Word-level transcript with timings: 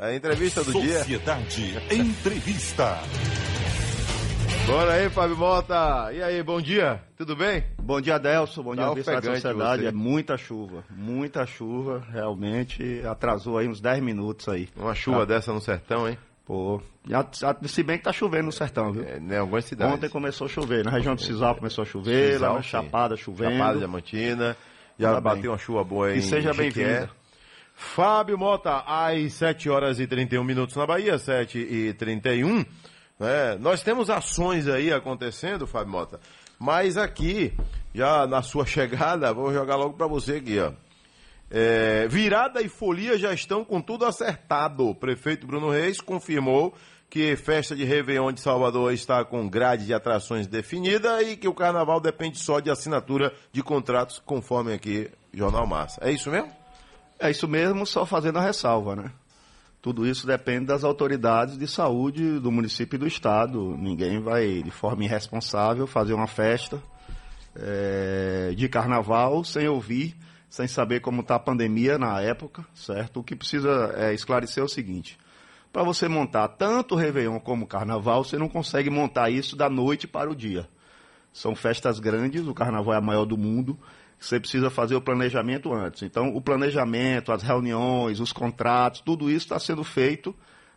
A 0.00 0.14
entrevista 0.14 0.64
do 0.64 0.72
Sociedade 0.72 1.08
dia. 1.08 1.18
Sociedade 1.18 1.74
Entrevista. 1.90 2.98
Bora 4.66 4.94
aí, 4.94 5.10
Fábio 5.10 5.36
Mota. 5.36 6.10
E 6.10 6.22
aí, 6.22 6.42
bom 6.42 6.58
dia, 6.58 7.02
tudo 7.18 7.36
bem? 7.36 7.64
Bom 7.78 8.00
dia, 8.00 8.14
Adelson. 8.14 8.62
Bom 8.62 8.74
dia, 8.74 8.86
tá 9.04 9.20
da 9.20 9.34
Sociedade. 9.34 9.82
Você. 9.82 9.88
É 9.88 9.92
muita 9.92 10.38
chuva, 10.38 10.84
muita 10.88 11.44
chuva. 11.44 12.02
Realmente 12.10 13.02
atrasou 13.06 13.58
aí 13.58 13.68
uns 13.68 13.78
10 13.78 14.02
minutos 14.02 14.48
aí. 14.48 14.70
Uma 14.74 14.94
chuva 14.94 15.18
tá? 15.18 15.34
dessa 15.34 15.52
no 15.52 15.60
sertão, 15.60 16.08
hein? 16.08 16.16
Pô, 16.46 16.80
se 17.66 17.82
bem 17.82 17.98
que 17.98 18.04
tá 18.04 18.12
chovendo 18.12 18.46
no 18.46 18.52
sertão, 18.52 18.92
viu? 18.92 19.04
É, 19.04 19.18
em 19.18 19.36
algumas 19.36 19.66
cidades. 19.66 19.94
Ontem 19.94 20.08
começou 20.08 20.46
a 20.46 20.48
chover, 20.48 20.82
na 20.82 20.92
região 20.92 21.14
do 21.14 21.20
Cisal 21.20 21.54
começou 21.56 21.82
a 21.82 21.84
chover, 21.84 22.32
Cisal, 22.32 22.52
lá 22.52 22.56
na 22.56 22.62
Chapada 22.62 23.16
chovendo. 23.18 23.52
Chapada, 23.52 23.78
Diamantina, 23.78 24.56
já 24.98 25.12
Tá 25.12 25.20
bateu 25.20 25.50
uma 25.50 25.58
chuva 25.58 25.84
boa 25.84 26.06
aí. 26.06 26.20
E 26.20 26.22
seja 26.22 26.54
bem-vindo. 26.54 27.19
Fábio 27.80 28.36
Mota, 28.36 28.84
às 28.86 29.32
7 29.32 29.70
horas 29.70 29.98
e 29.98 30.06
31 30.06 30.44
minutos 30.44 30.76
na 30.76 30.86
Bahia, 30.86 31.18
7 31.18 31.58
e 31.58 31.94
31 31.94 32.64
né? 33.18 33.56
Nós 33.58 33.82
temos 33.82 34.08
ações 34.08 34.68
aí 34.68 34.92
acontecendo, 34.92 35.66
Fábio 35.66 35.92
Mota, 35.92 36.20
mas 36.58 36.98
aqui, 36.98 37.52
já 37.94 38.26
na 38.26 38.42
sua 38.42 38.64
chegada, 38.68 39.32
vou 39.32 39.52
jogar 39.52 39.76
logo 39.76 39.94
para 39.94 40.06
você 40.06 40.36
aqui, 40.36 40.58
ó. 40.58 40.72
É, 41.50 42.06
virada 42.06 42.62
e 42.62 42.68
folia 42.68 43.18
já 43.18 43.32
estão 43.32 43.64
com 43.64 43.80
tudo 43.80 44.04
acertado. 44.04 44.86
O 44.86 44.94
prefeito 44.94 45.46
Bruno 45.46 45.68
Reis 45.68 46.00
confirmou 46.00 46.72
que 47.08 47.34
festa 47.34 47.74
de 47.74 47.82
Réveillon 47.82 48.30
de 48.30 48.40
Salvador 48.40 48.92
está 48.92 49.24
com 49.24 49.48
grade 49.48 49.84
de 49.84 49.92
atrações 49.92 50.46
definida 50.46 51.20
e 51.24 51.36
que 51.36 51.48
o 51.48 51.54
carnaval 51.54 51.98
depende 51.98 52.38
só 52.38 52.60
de 52.60 52.70
assinatura 52.70 53.34
de 53.52 53.64
contratos, 53.64 54.22
conforme 54.24 54.72
aqui 54.72 55.10
Jornal 55.34 55.66
Massa. 55.66 56.00
É 56.04 56.12
isso 56.12 56.30
mesmo? 56.30 56.59
É 57.20 57.30
isso 57.30 57.46
mesmo, 57.46 57.84
só 57.84 58.06
fazendo 58.06 58.38
a 58.38 58.42
ressalva, 58.42 58.96
né? 58.96 59.12
Tudo 59.82 60.06
isso 60.06 60.26
depende 60.26 60.66
das 60.66 60.84
autoridades 60.84 61.58
de 61.58 61.66
saúde 61.66 62.40
do 62.40 62.50
município 62.50 62.96
e 62.96 62.98
do 62.98 63.06
estado. 63.06 63.76
Ninguém 63.76 64.20
vai, 64.20 64.62
de 64.62 64.70
forma 64.70 65.04
irresponsável, 65.04 65.86
fazer 65.86 66.14
uma 66.14 66.26
festa 66.26 66.82
é, 67.54 68.54
de 68.56 68.68
carnaval 68.70 69.44
sem 69.44 69.68
ouvir, 69.68 70.16
sem 70.48 70.66
saber 70.66 71.00
como 71.00 71.20
está 71.20 71.34
a 71.34 71.38
pandemia 71.38 71.98
na 71.98 72.22
época, 72.22 72.64
certo? 72.74 73.20
O 73.20 73.24
que 73.24 73.36
precisa 73.36 73.94
é, 73.96 74.14
esclarecer 74.14 74.62
é 74.62 74.64
o 74.64 74.68
seguinte: 74.68 75.18
para 75.70 75.82
você 75.82 76.08
montar 76.08 76.48
tanto 76.48 76.94
o 76.94 76.98
Réveillon 76.98 77.38
como 77.38 77.64
o 77.66 77.68
Carnaval, 77.68 78.24
você 78.24 78.38
não 78.38 78.48
consegue 78.48 78.88
montar 78.88 79.28
isso 79.28 79.56
da 79.56 79.68
noite 79.68 80.08
para 80.08 80.30
o 80.30 80.34
dia. 80.34 80.66
São 81.34 81.54
festas 81.54 82.00
grandes, 82.00 82.46
o 82.46 82.54
Carnaval 82.54 82.94
é 82.94 82.96
a 82.96 83.02
maior 83.02 83.26
do 83.26 83.36
mundo 83.36 83.78
você 84.20 84.38
precisa 84.38 84.68
fazer 84.68 84.94
o 84.94 85.00
planejamento 85.00 85.72
antes. 85.72 86.02
Então, 86.02 86.28
o 86.36 86.40
planejamento, 86.40 87.32
as 87.32 87.42
reuniões, 87.42 88.20
os 88.20 88.32
contratos, 88.32 89.00
tudo 89.00 89.30
isso 89.30 89.46
está 89.46 89.58
sendo 89.58 89.82
feito 89.82 90.36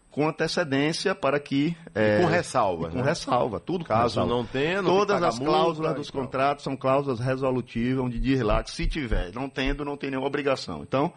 com 0.09 0.27
antecedência 0.27 1.13
para 1.13 1.39
que. 1.39 1.75
É, 1.93 2.19
com 2.19 2.27
ressalva. 2.27 2.89
Com 2.89 2.99
né? 2.99 3.03
ressalva, 3.03 3.59
tudo 3.59 3.83
Caso 3.83 4.19
ressalva. 4.19 4.29
não 4.29 4.45
tenha, 4.45 4.81
não 4.81 4.95
Todas 4.95 5.21
as 5.21 5.39
cláusulas 5.39 5.77
multa, 5.77 5.93
dos 5.95 6.09
então. 6.09 6.21
contratos 6.21 6.63
são 6.63 6.77
cláusulas 6.77 7.19
resolutivas, 7.19 8.05
onde 8.05 8.19
diz 8.19 8.39
lá 8.41 8.63
que 8.63 8.71
se 8.71 8.87
tiver, 8.87 9.33
não 9.33 9.49
tendo, 9.49 9.83
não 9.83 9.97
tem 9.97 10.09
nenhuma 10.11 10.27
obrigação. 10.27 10.83
Então, 10.83 11.11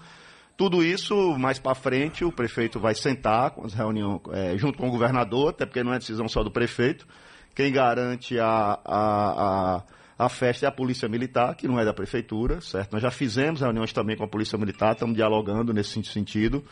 tudo 0.56 0.82
isso, 0.82 1.38
mais 1.38 1.58
para 1.58 1.74
frente, 1.74 2.24
o 2.24 2.32
prefeito 2.32 2.80
vai 2.80 2.94
sentar 2.94 3.50
com 3.50 3.66
as 3.66 3.74
reuniões, 3.74 4.22
é, 4.32 4.56
junto 4.56 4.78
com 4.78 4.88
o 4.88 4.90
governador, 4.90 5.50
até 5.50 5.66
porque 5.66 5.84
não 5.84 5.92
é 5.92 5.98
decisão 5.98 6.26
só 6.26 6.42
do 6.42 6.50
prefeito. 6.50 7.06
Quem 7.54 7.70
garante 7.70 8.38
a, 8.40 8.78
a, 8.84 9.76
a 9.76 9.82
a 10.18 10.28
festa 10.28 10.64
é 10.64 10.68
a 10.68 10.72
Polícia 10.72 11.08
Militar, 11.08 11.54
que 11.54 11.68
não 11.68 11.78
é 11.78 11.84
da 11.84 11.92
Prefeitura, 11.92 12.60
certo? 12.60 12.92
Nós 12.92 13.02
já 13.02 13.10
fizemos 13.10 13.60
reuniões 13.60 13.92
também 13.92 14.16
com 14.16 14.24
a 14.24 14.28
Polícia 14.28 14.56
Militar, 14.56 14.92
estamos 14.92 15.14
dialogando 15.14 15.74
nesse 15.74 16.02
sentido. 16.04 16.64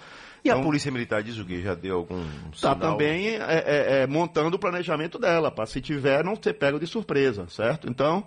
E 0.43 0.49
então, 0.49 0.61
a 0.61 0.63
Polícia 0.63 0.91
Militar 0.91 1.23
diz 1.23 1.39
o 1.39 1.45
quê? 1.45 1.61
Já 1.63 1.75
deu 1.75 1.97
algum 1.97 2.23
Está 2.53 2.75
também 2.75 3.29
é, 3.29 3.39
é, 3.39 4.03
é, 4.03 4.07
montando 4.07 4.57
o 4.57 4.59
planejamento 4.59 5.19
dela, 5.19 5.51
para 5.51 5.67
se 5.67 5.81
tiver 5.81 6.25
não 6.25 6.35
ser 6.37 6.55
pego 6.55 6.79
de 6.79 6.87
surpresa, 6.87 7.47
certo? 7.49 7.89
Então, 7.89 8.25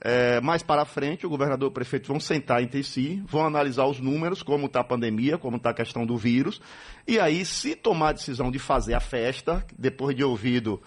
é, 0.00 0.40
mais 0.40 0.62
para 0.62 0.84
frente, 0.84 1.26
o 1.26 1.30
governador 1.30 1.68
e 1.68 1.70
o 1.70 1.74
prefeito 1.74 2.06
vão 2.06 2.20
sentar 2.20 2.62
entre 2.62 2.82
si, 2.84 3.22
vão 3.26 3.46
analisar 3.46 3.86
os 3.86 4.00
números, 4.00 4.42
como 4.42 4.66
está 4.66 4.80
a 4.80 4.84
pandemia, 4.84 5.38
como 5.38 5.56
está 5.56 5.70
a 5.70 5.74
questão 5.74 6.06
do 6.06 6.16
vírus, 6.16 6.60
e 7.06 7.18
aí, 7.18 7.44
se 7.44 7.74
tomar 7.74 8.10
a 8.10 8.12
decisão 8.12 8.50
de 8.50 8.58
fazer 8.58 8.94
a 8.94 9.00
festa, 9.00 9.64
depois 9.76 10.14
de 10.14 10.22
ouvido 10.22 10.80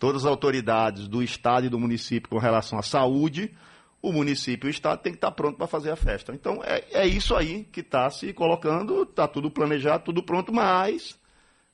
todas 0.00 0.24
as 0.24 0.30
autoridades 0.30 1.06
do 1.06 1.22
Estado 1.22 1.66
e 1.66 1.68
do 1.68 1.78
município 1.78 2.28
com 2.28 2.38
relação 2.38 2.78
à 2.78 2.82
saúde, 2.82 3.54
o 4.02 4.10
município 4.10 4.66
e 4.66 4.70
o 4.70 4.72
Estado 4.72 5.02
tem 5.02 5.12
que 5.12 5.18
estar 5.18 5.30
pronto 5.30 5.58
para 5.58 5.66
fazer 5.66 5.90
a 5.90 5.96
festa. 5.96 6.32
Então, 6.32 6.62
é, 6.64 6.82
é 6.90 7.06
isso 7.06 7.36
aí 7.36 7.64
que 7.70 7.80
está 7.80 8.08
se 8.08 8.32
colocando, 8.32 9.02
está 9.02 9.28
tudo 9.28 9.50
planejado, 9.50 10.04
tudo 10.04 10.22
pronto, 10.22 10.52
mas 10.52 11.20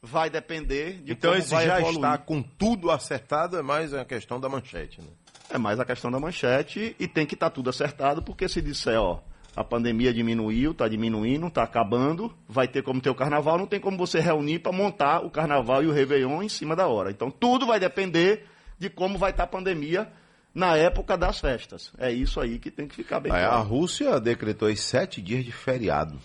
vai 0.03 0.29
depender 0.29 1.03
de 1.05 1.13
então, 1.13 1.31
como 1.31 1.41
esse 1.41 1.51
já 1.51 1.79
evoluir. 1.79 1.95
está 1.95 2.19
com 2.19 2.43
tudo 2.43 2.91
acertado, 2.91 3.57
é 3.57 3.63
mais 3.63 3.95
a 3.95 4.05
questão 4.05 4.41
da 4.41 4.49
manchete, 4.49 5.01
né? 5.01 5.09
É 5.49 5.57
mais 5.57 5.79
a 5.79 5.85
questão 5.85 6.11
da 6.11 6.19
manchete 6.19 6.97
e 6.99 7.07
tem 7.07 7.25
que 7.25 7.35
estar 7.35 7.51
tudo 7.51 7.71
acertado, 7.71 8.21
porque 8.21 8.49
se 8.49 8.61
disser, 8.61 9.01
ó, 9.01 9.21
a 9.57 9.65
pandemia 9.65 10.13
diminuiu, 10.13 10.73
está 10.73 10.87
diminuindo, 10.87 11.47
está 11.47 11.63
acabando, 11.63 12.31
vai 12.47 12.69
ter 12.69 12.83
como 12.83 13.01
ter 13.01 13.09
o 13.09 13.15
carnaval, 13.15 13.57
não 13.57 13.67
tem 13.67 13.81
como 13.81 13.97
você 13.97 14.21
reunir 14.21 14.59
para 14.59 14.71
montar 14.71 15.25
o 15.25 15.31
carnaval 15.31 15.83
e 15.83 15.87
o 15.87 15.93
Réveillon 15.93 16.43
em 16.43 16.49
cima 16.49 16.77
da 16.77 16.87
hora. 16.87 17.11
Então 17.11 17.31
tudo 17.31 17.67
vai 17.67 17.81
depender 17.81 18.45
de 18.79 18.91
como 18.91 19.17
vai 19.17 19.31
estar 19.31 19.45
tá 19.45 19.49
a 19.49 19.59
pandemia 19.59 20.13
na 20.55 20.77
época 20.77 21.17
das 21.17 21.41
festas. 21.41 21.91
É 21.97 22.13
isso 22.13 22.39
aí 22.39 22.59
que 22.59 22.71
tem 22.71 22.87
que 22.87 22.95
ficar 22.95 23.19
bem 23.19 23.33
claro. 23.33 23.47
A 23.47 23.61
Rússia 23.61 24.21
decretou 24.21 24.69
aí 24.69 24.77
sete 24.77 25.23
dias 25.23 25.43
de 25.43 25.53
feriado, 25.53 26.19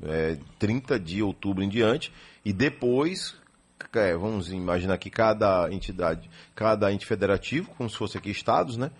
é, 0.00 0.38
30 0.60 1.00
de 1.00 1.20
outubro 1.20 1.64
em 1.64 1.68
diante, 1.68 2.12
e 2.44 2.52
depois, 2.52 3.34
é, 3.92 4.14
vamos 4.16 4.52
imaginar 4.52 4.98
que 4.98 5.10
cada 5.10 5.68
entidade, 5.72 6.30
cada 6.54 6.92
ente 6.92 7.04
federativo, 7.04 7.72
como 7.76 7.90
se 7.90 7.96
fosse 7.96 8.16
aqui 8.16 8.30
estados, 8.30 8.76
né, 8.76 8.92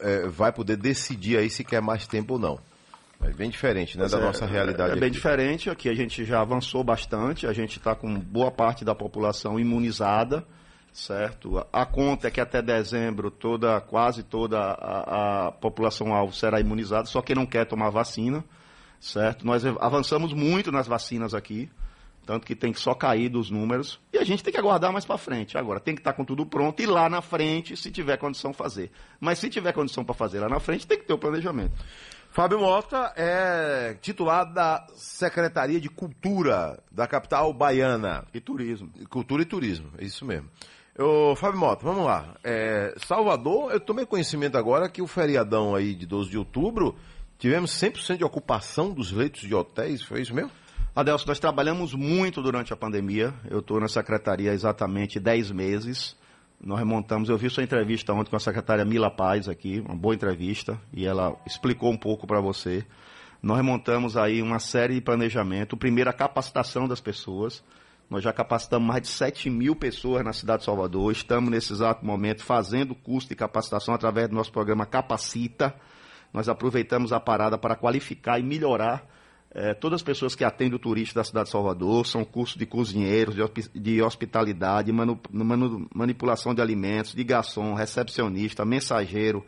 é, 0.00 0.26
vai 0.28 0.50
poder 0.50 0.78
decidir 0.78 1.36
aí 1.36 1.50
se 1.50 1.62
quer 1.62 1.82
mais 1.82 2.06
tempo 2.06 2.34
ou 2.34 2.38
não. 2.38 2.71
É 3.22 3.30
bem 3.32 3.48
diferente, 3.48 3.96
né, 3.96 4.08
da 4.08 4.18
é, 4.18 4.20
nossa 4.20 4.46
realidade. 4.46 4.92
É, 4.92 4.94
bem 4.94 5.04
aqui. 5.04 5.10
diferente, 5.10 5.70
aqui 5.70 5.88
a 5.88 5.94
gente 5.94 6.24
já 6.24 6.40
avançou 6.40 6.82
bastante, 6.82 7.46
a 7.46 7.52
gente 7.52 7.78
está 7.78 7.94
com 7.94 8.18
boa 8.18 8.50
parte 8.50 8.84
da 8.84 8.94
população 8.94 9.60
imunizada, 9.60 10.44
certo? 10.92 11.64
A 11.72 11.86
conta 11.86 12.28
é 12.28 12.30
que 12.30 12.40
até 12.40 12.60
dezembro 12.60 13.30
toda, 13.30 13.80
quase 13.80 14.22
toda 14.22 14.58
a, 14.58 15.46
a 15.46 15.52
população-alvo 15.52 16.34
será 16.34 16.60
imunizada, 16.60 17.06
só 17.06 17.22
quem 17.22 17.36
não 17.36 17.46
quer 17.46 17.64
tomar 17.64 17.90
vacina, 17.90 18.44
certo? 19.00 19.46
Nós 19.46 19.64
avançamos 19.64 20.32
muito 20.32 20.72
nas 20.72 20.86
vacinas 20.86 21.32
aqui, 21.32 21.70
tanto 22.26 22.46
que 22.46 22.54
tem 22.54 22.72
que 22.72 22.78
só 22.78 22.94
cair 22.94 23.28
dos 23.28 23.50
números, 23.50 24.00
e 24.12 24.18
a 24.18 24.24
gente 24.24 24.42
tem 24.42 24.52
que 24.52 24.58
aguardar 24.58 24.92
mais 24.92 25.04
para 25.04 25.18
frente. 25.18 25.56
Agora, 25.56 25.80
tem 25.80 25.94
que 25.94 26.00
estar 26.00 26.12
tá 26.12 26.16
com 26.16 26.24
tudo 26.24 26.44
pronto 26.46 26.80
e 26.80 26.86
lá 26.86 27.08
na 27.08 27.22
frente, 27.22 27.76
se 27.76 27.90
tiver 27.90 28.16
condição, 28.16 28.52
fazer. 28.52 28.90
Mas 29.20 29.38
se 29.38 29.48
tiver 29.48 29.72
condição 29.72 30.04
para 30.04 30.14
fazer 30.14 30.40
lá 30.40 30.48
na 30.48 30.60
frente, 30.60 30.86
tem 30.86 30.98
que 30.98 31.04
ter 31.04 31.12
o 31.12 31.18
planejamento. 31.18 31.74
Fábio 32.32 32.60
Mota 32.60 33.12
é 33.14 33.94
titular 34.00 34.50
da 34.50 34.86
Secretaria 34.94 35.78
de 35.78 35.90
Cultura 35.90 36.82
da 36.90 37.06
capital 37.06 37.52
baiana. 37.52 38.24
E 38.32 38.40
Turismo. 38.40 38.90
Cultura 39.10 39.42
e 39.42 39.44
Turismo, 39.44 39.90
é 39.98 40.04
isso 40.06 40.24
mesmo. 40.24 40.48
Ô, 40.98 41.36
Fábio 41.36 41.60
Mota, 41.60 41.84
vamos 41.84 42.06
lá. 42.06 42.34
É, 42.42 42.94
Salvador, 43.06 43.70
eu 43.70 43.78
tomei 43.78 44.06
conhecimento 44.06 44.56
agora 44.56 44.88
que 44.88 45.02
o 45.02 45.06
feriadão 45.06 45.74
aí 45.74 45.94
de 45.94 46.06
12 46.06 46.30
de 46.30 46.38
outubro, 46.38 46.96
tivemos 47.38 47.70
100% 47.72 48.16
de 48.16 48.24
ocupação 48.24 48.94
dos 48.94 49.12
leitos 49.12 49.42
de 49.42 49.54
hotéis, 49.54 50.02
foi 50.02 50.22
isso 50.22 50.34
mesmo? 50.34 50.50
Adelson, 50.96 51.26
nós 51.28 51.38
trabalhamos 51.38 51.92
muito 51.92 52.40
durante 52.40 52.72
a 52.72 52.76
pandemia. 52.76 53.34
Eu 53.50 53.58
estou 53.58 53.78
na 53.78 53.88
secretaria 53.88 54.52
há 54.52 54.54
exatamente 54.54 55.20
10 55.20 55.50
meses. 55.50 56.16
Nós 56.64 56.78
remontamos, 56.78 57.28
eu 57.28 57.36
vi 57.36 57.50
sua 57.50 57.64
entrevista 57.64 58.12
ontem 58.12 58.30
com 58.30 58.36
a 58.36 58.40
secretária 58.40 58.84
Mila 58.84 59.10
Paz 59.10 59.48
aqui, 59.48 59.80
uma 59.84 59.96
boa 59.96 60.14
entrevista, 60.14 60.80
e 60.92 61.04
ela 61.04 61.36
explicou 61.44 61.90
um 61.90 61.96
pouco 61.96 62.24
para 62.24 62.40
você. 62.40 62.86
Nós 63.42 63.56
remontamos 63.56 64.16
aí 64.16 64.40
uma 64.40 64.60
série 64.60 64.94
de 64.94 65.00
planejamento. 65.00 65.76
Primeiro, 65.76 66.08
a 66.08 66.12
capacitação 66.12 66.86
das 66.86 67.00
pessoas. 67.00 67.64
Nós 68.08 68.22
já 68.22 68.32
capacitamos 68.32 68.86
mais 68.86 69.02
de 69.02 69.08
7 69.08 69.50
mil 69.50 69.74
pessoas 69.74 70.24
na 70.24 70.32
cidade 70.32 70.60
de 70.60 70.66
Salvador. 70.66 71.10
Estamos, 71.10 71.50
nesse 71.50 71.72
exato 71.72 72.06
momento, 72.06 72.44
fazendo 72.44 72.94
curso 72.94 73.28
de 73.28 73.34
capacitação 73.34 73.92
através 73.92 74.28
do 74.28 74.36
nosso 74.36 74.52
programa 74.52 74.86
Capacita. 74.86 75.74
Nós 76.32 76.48
aproveitamos 76.48 77.12
a 77.12 77.18
parada 77.18 77.58
para 77.58 77.74
qualificar 77.74 78.38
e 78.38 78.42
melhorar 78.44 79.04
é, 79.54 79.74
todas 79.74 79.96
as 79.96 80.02
pessoas 80.02 80.34
que 80.34 80.44
atendem 80.44 80.76
o 80.76 80.78
turista 80.78 81.20
da 81.20 81.24
cidade 81.24 81.46
de 81.46 81.52
Salvador 81.52 82.06
são 82.06 82.24
cursos 82.24 82.56
de 82.56 82.64
cozinheiros, 82.64 83.34
de, 83.34 83.80
de 83.80 84.02
hospitalidade, 84.02 84.90
manu, 84.90 85.20
manu, 85.30 85.86
manipulação 85.94 86.54
de 86.54 86.62
alimentos, 86.62 87.14
de 87.14 87.22
garçom, 87.22 87.74
recepcionista, 87.74 88.64
mensageiro, 88.64 89.44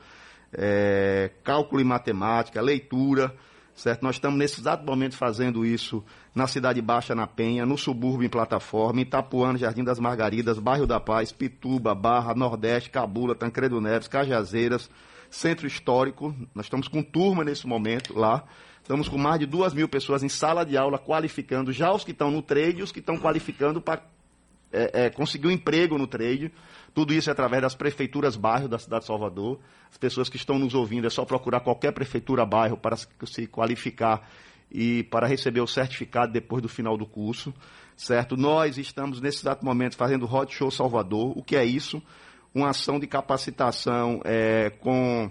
é, 0.53 1.31
cálculo 1.43 1.81
e 1.81 1.85
matemática, 1.85 2.61
leitura, 2.61 3.35
certo? 3.75 4.03
Nós 4.03 4.17
estamos 4.17 4.39
nesse 4.39 4.61
exato 4.61 4.85
momento 4.85 5.17
fazendo 5.17 5.65
isso 5.65 6.05
na 6.35 6.47
Cidade 6.47 6.83
Baixa, 6.83 7.15
na 7.15 7.27
Penha, 7.27 7.65
no 7.65 7.79
subúrbio 7.79 8.27
em 8.27 8.31
plataforma, 8.31 9.01
Itapuã, 9.01 9.57
Jardim 9.57 9.85
das 9.85 9.99
Margaridas, 9.99 10.59
Bairro 10.59 10.87
da 10.87 11.01
Paz, 11.01 11.33
Pituba, 11.33 11.95
Barra, 11.95 12.35
Nordeste, 12.35 12.91
Cabula, 12.91 13.35
Tancredo 13.35 13.81
Neves, 13.81 14.07
Cajazeiras, 14.07 14.91
Centro 15.35 15.67
Histórico. 15.67 16.35
Nós 16.55 16.67
estamos 16.67 16.89
com 16.89 17.03
turma 17.03 17.45
nesse 17.45 17.67
momento 17.67 18.19
lá 18.19 18.45
Estamos 18.85 19.09
com 19.09 19.17
mais 19.17 19.41
de 19.41 19.47
duas 19.47 19.73
mil 19.73 19.89
pessoas 19.89 20.23
em 20.23 20.29
sala 20.29 20.63
de 20.63 20.77
aula 20.77 20.99
qualificando, 20.99 21.73
já 21.73 21.91
os 21.91 22.05
que 22.05 22.11
estão 22.11 22.31
no 22.31 22.43
trade 22.43 22.81
e 22.81 22.83
os 22.83 22.93
que 22.93 22.99
estão 22.99 23.17
qualificando 23.17 23.81
para 23.81 24.03
é, 24.71 25.07
é, 25.07 25.11
conseguir 25.11 25.47
um 25.47 25.51
emprego 25.51 25.97
no 25.97 26.07
trade. 26.07 26.53
Tudo 26.93 27.15
isso 27.15 27.31
é 27.31 27.33
através 27.33 27.63
das 27.63 27.75
prefeituras 27.75 28.37
bairro 28.37 28.69
da 28.69 28.79
cidade 28.79 29.01
de 29.01 29.07
Salvador. 29.07 29.59
As 29.91 29.97
pessoas 29.97 30.29
que 30.29 30.37
estão 30.37 30.59
nos 30.59 30.75
ouvindo, 30.75 31.07
é 31.07 31.11
só 31.11 31.25
procurar 31.25 31.61
qualquer 31.61 31.93
prefeitura 31.93 32.45
bairro 32.45 32.77
para 32.77 32.95
se 32.95 33.47
qualificar 33.47 34.29
e 34.71 35.05
para 35.05 35.27
receber 35.27 35.63
o 35.63 35.67
certificado 35.67 36.31
depois 36.31 36.61
do 36.61 36.69
final 36.69 36.99
do 36.99 37.07
curso, 37.07 37.55
certo? 37.97 38.37
Nós 38.37 38.77
estamos 38.77 39.19
nesse 39.19 39.39
exato 39.39 39.65
momento 39.65 39.97
fazendo 39.97 40.31
Hot 40.31 40.55
Show 40.55 40.71
Salvador. 40.71 41.33
O 41.39 41.43
que 41.43 41.57
é 41.57 41.65
isso? 41.65 42.03
Uma 42.55 42.71
ação 42.71 43.01
de 43.01 43.07
capacitação 43.07 44.21
é, 44.25 44.71
com 44.81 45.31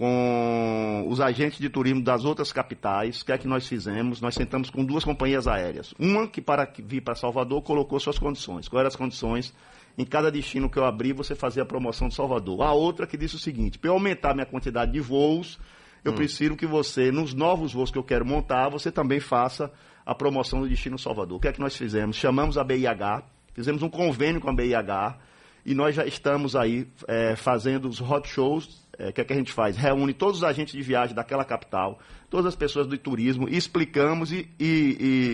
com 0.00 1.04
os 1.08 1.20
agentes 1.20 1.58
de 1.58 1.68
turismo 1.68 2.02
das 2.02 2.24
outras 2.24 2.50
capitais. 2.50 3.20
O 3.20 3.26
que 3.26 3.32
é 3.32 3.36
que 3.36 3.46
nós 3.46 3.66
fizemos? 3.66 4.18
Nós 4.18 4.34
sentamos 4.34 4.70
com 4.70 4.82
duas 4.82 5.04
companhias 5.04 5.46
aéreas. 5.46 5.92
Uma 5.98 6.26
que 6.26 6.40
para 6.40 6.66
vir 6.78 7.02
para 7.02 7.14
Salvador 7.14 7.60
colocou 7.60 8.00
suas 8.00 8.18
condições. 8.18 8.66
Quais 8.66 8.80
eram 8.80 8.88
as 8.88 8.96
condições? 8.96 9.52
Em 9.98 10.04
cada 10.06 10.30
destino 10.30 10.70
que 10.70 10.78
eu 10.78 10.86
abri, 10.86 11.12
você 11.12 11.34
fazia 11.34 11.64
a 11.64 11.66
promoção 11.66 12.08
de 12.08 12.14
Salvador. 12.14 12.62
A 12.62 12.72
outra 12.72 13.06
que 13.06 13.18
disse 13.18 13.34
o 13.34 13.38
seguinte: 13.38 13.78
para 13.78 13.90
eu 13.90 13.94
aumentar 13.94 14.32
minha 14.32 14.46
quantidade 14.46 14.90
de 14.90 15.00
voos, 15.00 15.58
eu 16.02 16.12
hum. 16.12 16.14
preciso 16.14 16.56
que 16.56 16.66
você, 16.66 17.12
nos 17.12 17.34
novos 17.34 17.74
voos 17.74 17.90
que 17.90 17.98
eu 17.98 18.04
quero 18.04 18.24
montar, 18.24 18.70
você 18.70 18.90
também 18.90 19.20
faça 19.20 19.70
a 20.06 20.14
promoção 20.14 20.62
do 20.62 20.68
destino 20.68 20.98
Salvador. 20.98 21.36
O 21.36 21.40
que 21.40 21.48
é 21.48 21.52
que 21.52 21.60
nós 21.60 21.76
fizemos? 21.76 22.16
Chamamos 22.16 22.56
a 22.56 22.64
BIH, 22.64 23.22
fizemos 23.52 23.82
um 23.82 23.90
convênio 23.90 24.40
com 24.40 24.48
a 24.48 24.54
BIH 24.54 25.18
e 25.64 25.74
nós 25.74 25.94
já 25.94 26.04
estamos 26.04 26.56
aí 26.56 26.86
é, 27.06 27.36
fazendo 27.36 27.88
os 27.88 28.00
hot 28.00 28.28
shows. 28.28 28.66
O 28.98 29.02
é, 29.02 29.12
que 29.12 29.20
é 29.20 29.24
que 29.24 29.32
a 29.32 29.36
gente 29.36 29.52
faz? 29.52 29.76
Reúne 29.76 30.12
todos 30.12 30.38
os 30.38 30.44
agentes 30.44 30.74
de 30.74 30.82
viagem 30.82 31.14
daquela 31.14 31.44
capital, 31.44 31.98
todas 32.28 32.46
as 32.46 32.56
pessoas 32.56 32.86
do 32.86 32.96
turismo, 32.98 33.48
e 33.48 33.56
explicamos 33.56 34.32
e, 34.32 34.48
e, 34.58 34.64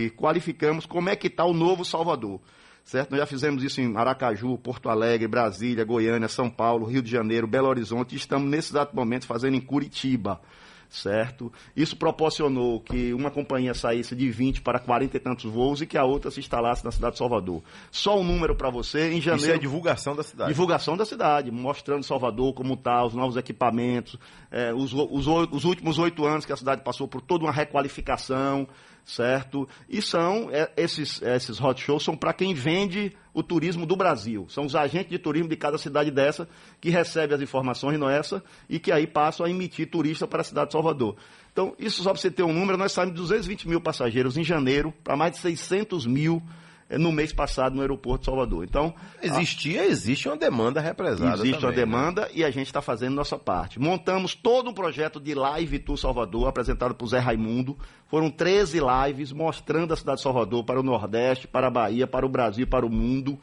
e 0.05 0.09
qualificamos 0.11 0.85
como 0.85 1.09
é 1.09 1.15
que 1.15 1.27
está 1.27 1.45
o 1.45 1.53
novo 1.53 1.83
Salvador. 1.83 2.39
Certo? 2.83 3.11
Nós 3.11 3.19
já 3.19 3.25
fizemos 3.25 3.63
isso 3.63 3.81
em 3.81 3.97
Aracaju, 3.97 4.57
Porto 4.57 4.89
Alegre, 4.89 5.27
Brasília, 5.27 5.83
Goiânia, 5.83 6.29
São 6.29 6.49
Paulo, 6.49 6.85
Rio 6.85 7.01
de 7.01 7.11
Janeiro, 7.11 7.45
Belo 7.45 7.67
Horizonte, 7.67 8.13
e 8.13 8.17
estamos 8.17 8.49
nesse 8.49 8.71
exato 8.71 8.95
momento 8.95 9.25
fazendo 9.25 9.55
em 9.55 9.61
Curitiba 9.61 10.39
certo? 10.89 11.51
Isso 11.75 11.95
proporcionou 11.95 12.79
que 12.79 13.13
uma 13.13 13.29
companhia 13.29 13.73
saísse 13.73 14.15
de 14.15 14.29
20 14.29 14.61
para 14.61 14.79
40 14.79 15.17
e 15.17 15.19
tantos 15.19 15.51
voos 15.51 15.81
e 15.81 15.85
que 15.85 15.97
a 15.97 16.03
outra 16.03 16.31
se 16.31 16.39
instalasse 16.39 16.83
na 16.83 16.91
cidade 16.91 17.13
de 17.13 17.19
Salvador. 17.19 17.61
Só 17.91 18.19
um 18.19 18.23
número 18.23 18.55
para 18.55 18.69
você, 18.69 19.11
em 19.13 19.21
janeiro... 19.21 19.47
Isso 19.47 19.51
é 19.51 19.57
divulgação 19.57 20.15
da 20.15 20.23
cidade. 20.23 20.49
Divulgação 20.49 20.97
da 20.97 21.05
cidade, 21.05 21.51
mostrando 21.51 22.03
Salvador 22.03 22.53
como 22.53 22.73
está, 22.73 23.05
os 23.05 23.13
novos 23.13 23.37
equipamentos, 23.37 24.17
é, 24.49 24.73
os, 24.73 24.93
os, 24.93 25.27
os 25.27 25.65
últimos 25.65 25.99
oito 25.99 26.25
anos 26.25 26.45
que 26.45 26.53
a 26.53 26.57
cidade 26.57 26.81
passou 26.81 27.07
por 27.07 27.21
toda 27.21 27.43
uma 27.43 27.51
requalificação, 27.51 28.67
certo? 29.07 29.67
E 29.87 30.01
são, 30.01 30.49
é, 30.51 30.69
esses, 30.75 31.21
esses 31.21 31.61
hot 31.61 31.81
shows 31.81 32.03
são 32.03 32.15
para 32.15 32.33
quem 32.33 32.53
vende 32.53 33.15
o 33.33 33.41
turismo 33.41 33.85
do 33.85 33.95
Brasil. 33.95 34.45
São 34.49 34.65
os 34.65 34.75
agentes 34.75 35.09
de 35.09 35.17
turismo 35.17 35.47
de 35.47 35.55
cada 35.55 35.77
cidade 35.77 36.11
dessa 36.11 36.47
que 36.81 36.89
recebem 36.89 37.35
as 37.35 37.41
informações 37.41 37.97
nossa 37.97 38.43
e 38.69 38.77
que 38.77 38.91
aí 38.91 39.07
passam 39.07 39.45
a 39.45 39.49
emitir 39.49 39.89
turista 39.89 40.27
para 40.27 40.41
a 40.41 40.43
cidade 40.43 40.67
de 40.67 40.73
Salvador. 40.73 41.15
Então, 41.53 41.73
isso 41.79 42.03
só 42.03 42.11
para 42.11 42.19
você 42.19 42.29
ter 42.29 42.43
um 42.43 42.51
número, 42.51 42.77
nós 42.77 42.91
saímos 42.91 43.15
de 43.15 43.21
220 43.21 43.69
mil 43.69 43.79
passageiros 43.79 44.37
em 44.37 44.43
janeiro 44.43 44.93
para 45.03 45.15
mais 45.15 45.31
de 45.31 45.39
600 45.39 46.05
mil 46.05 46.43
é, 46.43 46.43
no 46.89 47.11
mês 47.11 47.33
passado 47.33 47.75
no 47.75 47.81
aeroporto 47.81 48.19
de 48.19 48.25
Salvador. 48.25 48.63
Então 48.63 48.93
existia, 49.21 49.81
a... 49.81 49.85
existe 49.85 50.27
uma 50.27 50.37
demanda 50.37 50.79
represada. 50.79 51.35
Existe 51.35 51.59
também, 51.59 51.65
uma 51.65 51.73
demanda 51.73 52.21
né? 52.21 52.27
e 52.33 52.43
a 52.43 52.51
gente 52.51 52.67
está 52.67 52.81
fazendo 52.81 53.15
nossa 53.15 53.37
parte. 53.37 53.79
Montamos 53.79 54.33
todo 54.33 54.69
um 54.69 54.73
projeto 54.73 55.19
de 55.19 55.33
live 55.33 55.79
Tour 55.79 55.97
Salvador 55.97 56.47
apresentado 56.47 56.95
por 56.95 57.07
Zé 57.07 57.19
Raimundo. 57.19 57.77
Foram 58.07 58.29
13 58.29 58.79
lives 58.79 59.31
mostrando 59.31 59.93
a 59.93 59.97
cidade 59.97 60.17
de 60.17 60.23
Salvador 60.23 60.63
para 60.63 60.79
o 60.79 60.83
Nordeste, 60.83 61.47
para 61.47 61.67
a 61.67 61.71
Bahia, 61.71 62.07
para 62.07 62.25
o 62.25 62.29
Brasil, 62.29 62.65
para 62.65 62.85
o 62.85 62.89
mundo. 62.89 63.37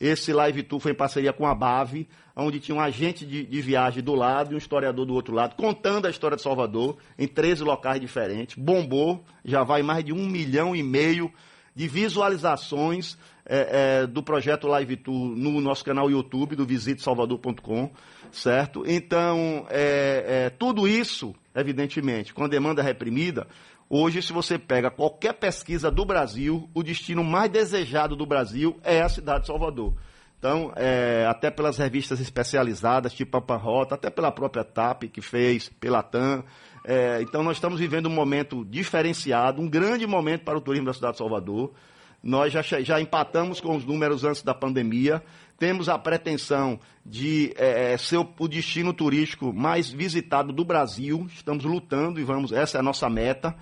Esse 0.00 0.32
live 0.32 0.62
tour 0.62 0.78
foi 0.78 0.92
em 0.92 0.94
parceria 0.94 1.32
com 1.32 1.44
a 1.44 1.54
Bave, 1.54 2.08
onde 2.36 2.60
tinha 2.60 2.76
um 2.76 2.80
agente 2.80 3.26
de, 3.26 3.44
de, 3.44 3.60
viagem 3.60 4.02
do 4.02 4.14
lado 4.14 4.52
e 4.52 4.54
um 4.54 4.58
historiador 4.58 5.04
do 5.04 5.12
outro 5.12 5.34
lado, 5.34 5.56
contando 5.56 6.06
a 6.06 6.10
história 6.10 6.36
de 6.36 6.42
Salvador 6.42 6.98
em 7.18 7.26
13 7.26 7.64
locais 7.64 8.00
diferentes. 8.00 8.54
Bombou, 8.56 9.24
já 9.44 9.64
vai 9.64 9.82
mais 9.82 10.04
de 10.04 10.12
um 10.12 10.28
milhão 10.28 10.74
e 10.74 10.82
meio 10.82 11.32
de 11.78 11.86
visualizações 11.86 13.16
é, 13.46 14.00
é, 14.00 14.06
do 14.08 14.20
projeto 14.20 14.66
Live 14.66 14.96
Tour 14.96 15.36
no 15.36 15.60
nosso 15.60 15.84
canal 15.84 16.10
YouTube, 16.10 16.56
do 16.56 16.66
visitesalvador.com, 16.66 17.92
certo? 18.32 18.82
Então, 18.84 19.64
é, 19.70 20.46
é, 20.46 20.50
tudo 20.50 20.88
isso, 20.88 21.32
evidentemente, 21.54 22.34
com 22.34 22.42
a 22.42 22.48
demanda 22.48 22.82
reprimida, 22.82 23.46
hoje, 23.88 24.20
se 24.22 24.32
você 24.32 24.58
pega 24.58 24.90
qualquer 24.90 25.34
pesquisa 25.34 25.88
do 25.88 26.04
Brasil, 26.04 26.68
o 26.74 26.82
destino 26.82 27.22
mais 27.22 27.48
desejado 27.48 28.16
do 28.16 28.26
Brasil 28.26 28.76
é 28.82 29.00
a 29.00 29.08
cidade 29.08 29.42
de 29.42 29.46
Salvador. 29.46 29.94
Então, 30.36 30.72
é, 30.74 31.26
até 31.28 31.48
pelas 31.48 31.78
revistas 31.78 32.18
especializadas, 32.18 33.12
tipo 33.12 33.36
a 33.36 33.40
Panrota, 33.40 33.94
até 33.94 34.10
pela 34.10 34.32
própria 34.32 34.64
TAP 34.64 35.04
que 35.04 35.20
fez, 35.20 35.68
pela 35.68 36.02
TAM, 36.02 36.42
é, 36.90 37.20
então, 37.20 37.42
nós 37.42 37.58
estamos 37.58 37.78
vivendo 37.78 38.06
um 38.06 38.14
momento 38.14 38.64
diferenciado, 38.64 39.60
um 39.60 39.68
grande 39.68 40.06
momento 40.06 40.42
para 40.42 40.56
o 40.56 40.60
turismo 40.60 40.86
da 40.86 40.94
cidade 40.94 41.12
de 41.12 41.18
Salvador. 41.18 41.74
Nós 42.22 42.50
já, 42.50 42.62
já 42.62 42.98
empatamos 42.98 43.60
com 43.60 43.76
os 43.76 43.84
números 43.84 44.24
antes 44.24 44.42
da 44.42 44.54
pandemia. 44.54 45.22
Temos 45.58 45.90
a 45.90 45.98
pretensão 45.98 46.80
de 47.04 47.52
é, 47.58 47.92
é, 47.92 47.98
ser 47.98 48.16
o, 48.16 48.26
o, 48.38 48.48
destino 48.48 48.94
turístico 48.94 49.52
mais 49.52 49.90
visitado 49.90 50.50
do 50.50 50.64
Brasil. 50.64 51.26
Estamos 51.30 51.62
lutando 51.62 52.18
e 52.18 52.24
vamos. 52.24 52.52
Essa 52.52 52.78
é 52.78 52.80
a 52.80 52.82
nossa 52.82 53.10
meta. 53.10 53.54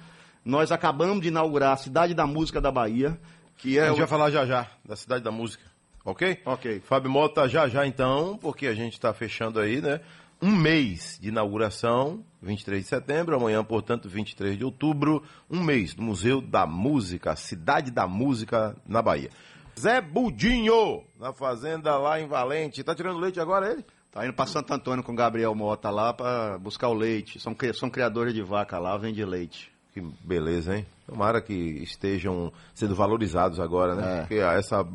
Nós 0.44 0.70
acabamos 0.70 1.20
de 1.20 1.26
inaugurar 1.26 1.72
a 1.72 1.76
Cidade 1.76 2.14
da 2.14 2.29
Música 2.29 2.61
da 2.61 2.70
Bahia, 2.70 3.19
que 3.56 3.76
é. 3.76 3.82
A 3.82 3.88
gente 3.88 3.96
o... 3.96 3.99
vai 3.99 4.06
falar 4.06 4.31
já 4.31 4.46
já 4.46 4.69
da 4.84 4.94
Cidade 4.94 5.25
da 5.25 5.32
Música. 5.32 5.64
Ok? 6.05 6.43
Ok. 6.44 6.81
Fábio 6.84 7.11
Mota, 7.11 7.49
já 7.49 7.67
já 7.67 7.84
então, 7.84 8.38
porque 8.40 8.69
a 8.69 8.75
gente 8.75 8.93
está 8.93 9.12
fechando 9.12 9.58
aí, 9.58 9.81
né? 9.81 10.00
Um 10.40 10.54
mês 10.54 11.18
de 11.20 11.28
inauguração, 11.28 12.22
23 12.42 12.82
de 12.82 12.88
setembro, 12.88 13.34
amanhã, 13.36 13.64
portanto, 13.64 14.08
23 14.08 14.58
de 14.58 14.64
outubro, 14.64 15.22
um 15.50 15.62
mês 15.62 15.94
do 15.94 16.02
Museu 16.02 16.40
da 16.40 16.66
Música, 16.66 17.34
Cidade 17.36 17.90
da 17.90 18.06
Música, 18.06 18.76
na 18.86 19.00
Bahia. 19.00 19.30
Zé 19.78 20.00
Budinho, 20.00 21.04
na 21.18 21.32
fazenda 21.32 21.96
lá 21.98 22.20
em 22.20 22.26
Valente. 22.26 22.82
Tá 22.82 22.94
tirando 22.94 23.18
leite 23.18 23.38
agora 23.38 23.70
ele? 23.70 23.84
Tá 24.10 24.24
indo 24.24 24.32
para 24.32 24.46
Santo 24.46 24.72
Antônio 24.72 25.04
com 25.04 25.12
o 25.12 25.16
Gabriel 25.16 25.54
Mota 25.54 25.90
lá 25.90 26.12
para 26.12 26.56
buscar 26.58 26.88
o 26.88 26.94
leite. 26.94 27.38
São, 27.38 27.54
são 27.74 27.90
criadores 27.90 28.32
de 28.32 28.42
vaca 28.42 28.78
lá, 28.78 28.96
vende 28.96 29.22
leite. 29.24 29.70
Que 29.92 30.00
beleza, 30.00 30.76
hein? 30.76 30.86
Tomara 31.06 31.40
que 31.40 31.52
estejam 31.52 32.52
sendo 32.74 32.94
valorizados 32.94 33.60
agora, 33.60 33.94
né? 33.94 34.16
É. 34.16 34.20
Porque 34.20 34.34
essa, 34.36 34.86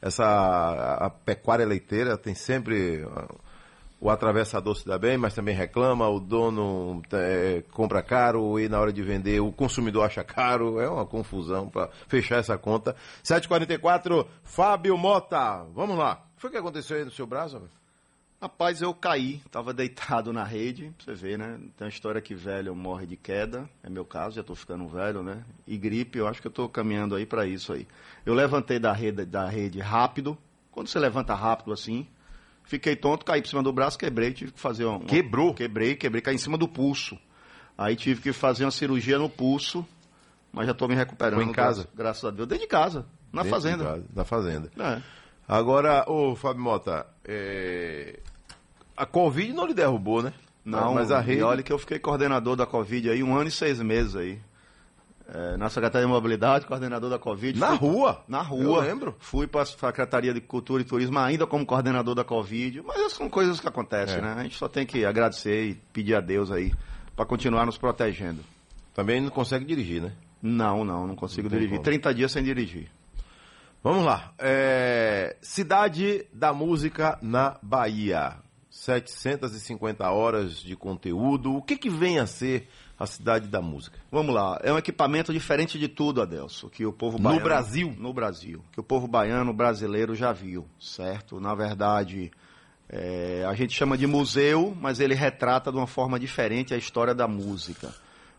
essa 0.00 0.96
a 1.00 1.10
pecuária 1.10 1.66
leiteira 1.66 2.16
tem 2.16 2.34
sempre 2.34 3.06
o 4.02 4.10
atravessador 4.10 4.74
se 4.74 4.84
dá 4.84 4.98
bem, 4.98 5.16
mas 5.16 5.32
também 5.32 5.54
reclama, 5.54 6.08
o 6.08 6.18
dono 6.18 7.00
é, 7.12 7.62
compra 7.70 8.02
caro 8.02 8.58
e 8.58 8.68
na 8.68 8.80
hora 8.80 8.92
de 8.92 9.00
vender 9.00 9.38
o 9.38 9.52
consumidor 9.52 10.04
acha 10.04 10.24
caro. 10.24 10.80
É 10.80 10.88
uma 10.88 11.06
confusão 11.06 11.68
para 11.68 11.88
fechar 12.08 12.38
essa 12.38 12.58
conta. 12.58 12.96
7h44, 13.22 14.26
Fábio 14.42 14.98
Mota. 14.98 15.64
Vamos 15.72 15.96
lá. 15.96 16.14
O 16.32 16.34
que 16.34 16.40
foi 16.40 16.50
que 16.50 16.56
aconteceu 16.56 16.96
aí 16.96 17.04
no 17.04 17.12
seu 17.12 17.28
braço? 17.28 17.62
Rapaz, 18.40 18.82
eu 18.82 18.92
caí, 18.92 19.40
estava 19.46 19.72
deitado 19.72 20.32
na 20.32 20.42
rede, 20.42 20.92
você 20.98 21.14
ver, 21.14 21.38
né? 21.38 21.60
Tem 21.76 21.84
uma 21.84 21.88
história 21.88 22.20
que 22.20 22.34
velho 22.34 22.74
morre 22.74 23.06
de 23.06 23.16
queda, 23.16 23.70
é 23.84 23.88
meu 23.88 24.04
caso, 24.04 24.34
já 24.34 24.40
estou 24.40 24.56
ficando 24.56 24.88
velho, 24.88 25.22
né? 25.22 25.44
E 25.64 25.78
gripe, 25.78 26.18
eu 26.18 26.26
acho 26.26 26.40
que 26.40 26.48
eu 26.48 26.50
estou 26.50 26.68
caminhando 26.68 27.14
aí 27.14 27.24
para 27.24 27.46
isso 27.46 27.72
aí. 27.72 27.86
Eu 28.26 28.34
levantei 28.34 28.80
da 28.80 28.92
rede, 28.92 29.24
da 29.24 29.48
rede 29.48 29.78
rápido, 29.78 30.36
quando 30.72 30.88
você 30.88 30.98
levanta 30.98 31.36
rápido 31.36 31.72
assim, 31.72 32.08
Fiquei 32.64 32.96
tonto, 32.96 33.24
caí 33.24 33.42
por 33.42 33.48
cima 33.48 33.62
do 33.62 33.72
braço, 33.72 33.98
quebrei, 33.98 34.32
tive 34.32 34.52
que 34.52 34.60
fazer 34.60 34.84
uma. 34.84 35.00
Quebrou? 35.00 35.54
Quebrei, 35.54 35.94
quebrei, 35.94 36.22
caí 36.22 36.34
em 36.34 36.38
cima 36.38 36.56
do 36.56 36.68
pulso. 36.68 37.18
Aí 37.76 37.96
tive 37.96 38.20
que 38.20 38.32
fazer 38.32 38.64
uma 38.64 38.70
cirurgia 38.70 39.18
no 39.18 39.28
pulso, 39.28 39.86
mas 40.52 40.66
já 40.66 40.72
estou 40.72 40.88
me 40.88 40.94
recuperando. 40.94 41.40
Foi 41.40 41.44
em 41.44 41.52
casa? 41.52 41.82
Graças, 41.82 41.96
graças 41.96 42.24
a 42.24 42.30
Deus. 42.30 42.48
Dentro 42.48 42.64
de 42.64 42.68
casa, 42.68 43.06
na 43.32 43.42
Dentro 43.42 43.56
fazenda. 43.56 43.84
Casa, 43.84 44.04
na 44.14 44.24
fazenda. 44.24 44.70
É. 44.78 45.02
Agora, 45.48 46.04
ô 46.08 46.36
Fábio 46.36 46.62
Mota, 46.62 47.06
é... 47.24 48.20
a 48.96 49.04
Covid 49.04 49.52
não 49.52 49.66
lhe 49.66 49.74
derrubou, 49.74 50.22
né? 50.22 50.32
Não, 50.64 50.94
mas 50.94 51.10
a 51.10 51.20
rede... 51.20 51.40
E 51.40 51.42
olha 51.42 51.62
que 51.62 51.72
eu 51.72 51.78
fiquei 51.78 51.98
coordenador 51.98 52.54
da 52.54 52.64
Covid 52.64 53.10
aí 53.10 53.22
um 53.22 53.36
ano 53.36 53.48
e 53.48 53.50
seis 53.50 53.80
meses 53.80 54.14
aí 54.14 54.40
é, 55.28 55.56
na 55.56 55.68
Secretaria 55.68 56.06
de 56.06 56.12
Mobilidade, 56.12 56.66
coordenador 56.66 57.10
da 57.10 57.18
Covid. 57.18 57.58
Na 57.58 57.70
rua? 57.70 58.24
Na 58.26 58.42
rua. 58.42 58.62
Eu 58.62 58.80
lembro. 58.80 59.16
Fui 59.18 59.46
para 59.46 59.62
a 59.62 59.66
Secretaria 59.66 60.32
de 60.32 60.40
Cultura 60.40 60.82
e 60.82 60.84
Turismo 60.84 61.18
ainda 61.18 61.46
como 61.46 61.64
coordenador 61.64 62.14
da 62.14 62.24
Covid. 62.24 62.82
Mas 62.82 62.98
essas 62.98 63.12
são 63.12 63.28
coisas 63.28 63.60
que 63.60 63.68
acontecem, 63.68 64.18
é. 64.18 64.20
né? 64.20 64.34
A 64.36 64.42
gente 64.42 64.56
só 64.56 64.68
tem 64.68 64.86
que 64.86 65.04
agradecer 65.04 65.64
e 65.70 65.74
pedir 65.92 66.14
a 66.14 66.20
Deus 66.20 66.50
aí 66.50 66.72
para 67.14 67.24
continuar 67.24 67.66
nos 67.66 67.78
protegendo. 67.78 68.40
Também 68.94 69.20
não 69.20 69.30
consegue 69.30 69.64
dirigir, 69.64 70.02
né? 70.02 70.12
Não, 70.42 70.84
não, 70.84 71.06
não 71.06 71.14
consigo 71.14 71.48
não 71.48 71.56
dirigir. 71.56 71.76
Como. 71.76 71.84
30 71.84 72.14
dias 72.14 72.32
sem 72.32 72.42
dirigir. 72.42 72.90
Vamos 73.82 74.04
lá. 74.04 74.32
É... 74.38 75.36
Cidade 75.40 76.26
da 76.32 76.52
Música 76.52 77.18
na 77.22 77.58
Bahia. 77.62 78.41
750 78.72 80.10
horas 80.10 80.56
de 80.56 80.74
conteúdo. 80.74 81.54
O 81.54 81.60
que, 81.60 81.76
que 81.76 81.90
vem 81.90 82.18
a 82.18 82.26
ser 82.26 82.66
a 82.98 83.06
cidade 83.06 83.46
da 83.46 83.60
música? 83.60 83.98
Vamos 84.10 84.34
lá, 84.34 84.58
é 84.62 84.72
um 84.72 84.78
equipamento 84.78 85.30
diferente 85.30 85.78
de 85.78 85.88
tudo, 85.88 86.22
Adelso, 86.22 86.70
que 86.70 86.86
o 86.86 86.92
povo 86.92 87.18
No 87.18 87.24
baiano... 87.24 87.44
Brasil? 87.44 87.94
No 87.98 88.14
Brasil, 88.14 88.64
que 88.72 88.80
o 88.80 88.82
povo 88.82 89.06
baiano 89.06 89.52
brasileiro 89.52 90.14
já 90.14 90.32
viu, 90.32 90.66
certo? 90.80 91.38
Na 91.38 91.54
verdade, 91.54 92.32
é, 92.88 93.44
a 93.46 93.52
gente 93.54 93.74
chama 93.74 93.98
de 93.98 94.06
museu, 94.06 94.74
mas 94.80 95.00
ele 95.00 95.14
retrata 95.14 95.70
de 95.70 95.76
uma 95.76 95.86
forma 95.86 96.18
diferente 96.18 96.72
a 96.72 96.78
história 96.78 97.14
da 97.14 97.28
música. 97.28 97.94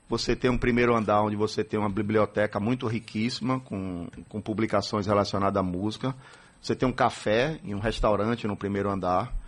Você 0.09 0.35
tem 0.35 0.49
um 0.49 0.57
primeiro 0.57 0.95
andar 0.95 1.21
onde 1.21 1.35
você 1.35 1.63
tem 1.63 1.79
uma 1.79 1.89
biblioteca 1.89 2.59
muito 2.59 2.87
riquíssima, 2.87 3.59
com, 3.59 4.07
com 4.27 4.41
publicações 4.41 5.05
relacionadas 5.05 5.59
à 5.59 5.63
música. 5.63 6.15
Você 6.59 6.75
tem 6.75 6.89
um 6.89 6.91
café 6.91 7.59
e 7.63 7.75
um 7.75 7.79
restaurante 7.79 8.47
no 8.47 8.57
primeiro 8.57 8.89
andar. 8.89 9.42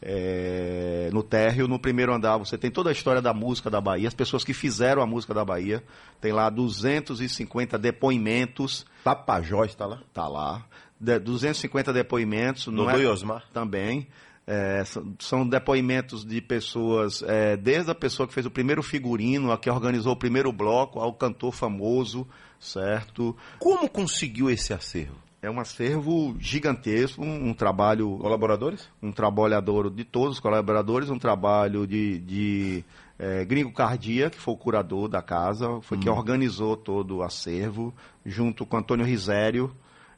É, 0.00 1.10
no 1.12 1.22
térreo, 1.22 1.66
no 1.66 1.78
primeiro 1.78 2.14
andar, 2.14 2.36
você 2.36 2.56
tem 2.56 2.70
toda 2.70 2.90
a 2.90 2.92
história 2.92 3.20
da 3.20 3.34
música 3.34 3.68
da 3.68 3.80
Bahia, 3.80 4.06
as 4.06 4.14
pessoas 4.14 4.44
que 4.44 4.54
fizeram 4.54 5.02
a 5.02 5.06
música 5.06 5.34
da 5.34 5.44
Bahia. 5.44 5.82
Tem 6.20 6.32
lá 6.32 6.48
250 6.48 7.76
depoimentos. 7.78 8.86
Tapajós 9.02 9.70
está 9.70 9.86
lá? 9.86 10.02
Tá 10.12 10.28
lá. 10.28 10.64
De, 11.00 11.18
250 11.18 11.92
depoimentos. 11.92 12.66
Não 12.68 12.86
Dodô 12.86 12.98
é, 12.98 13.06
Osmar? 13.06 13.44
Também. 13.52 14.06
É, 14.46 14.82
são, 14.84 15.14
são 15.18 15.46
depoimentos 15.46 16.24
de 16.24 16.40
pessoas, 16.40 17.22
é, 17.22 17.54
desde 17.54 17.90
a 17.90 17.94
pessoa 17.94 18.26
que 18.26 18.32
fez 18.32 18.46
o 18.46 18.50
primeiro 18.50 18.82
figurino, 18.82 19.52
a 19.52 19.58
que 19.58 19.68
organizou 19.68 20.14
o 20.14 20.16
primeiro 20.16 20.50
bloco, 20.50 21.00
ao 21.00 21.12
cantor 21.12 21.52
famoso, 21.52 22.26
certo? 22.58 23.36
Como 23.58 23.90
conseguiu 23.90 24.48
esse 24.48 24.72
acervo? 24.72 25.27
É 25.40 25.48
um 25.48 25.60
acervo 25.60 26.34
gigantesco, 26.40 27.22
um, 27.22 27.50
um 27.50 27.54
trabalho 27.54 28.18
Colaboradores? 28.18 28.88
um 29.00 29.12
trabalhador 29.12 29.88
de 29.88 30.02
todos 30.04 30.34
os 30.34 30.40
colaboradores, 30.40 31.10
um 31.10 31.18
trabalho 31.18 31.86
de, 31.86 32.18
de 32.18 32.84
é, 33.16 33.44
Gringo 33.44 33.72
Cardia, 33.72 34.30
que 34.30 34.38
foi 34.38 34.54
o 34.54 34.56
curador 34.56 35.08
da 35.08 35.22
casa, 35.22 35.80
foi 35.82 35.96
quem 35.96 36.10
organizou 36.10 36.76
todo 36.76 37.18
o 37.18 37.22
acervo, 37.22 37.94
junto 38.26 38.66
com 38.66 38.78
Antônio 38.78 39.06
Risério, 39.06 39.70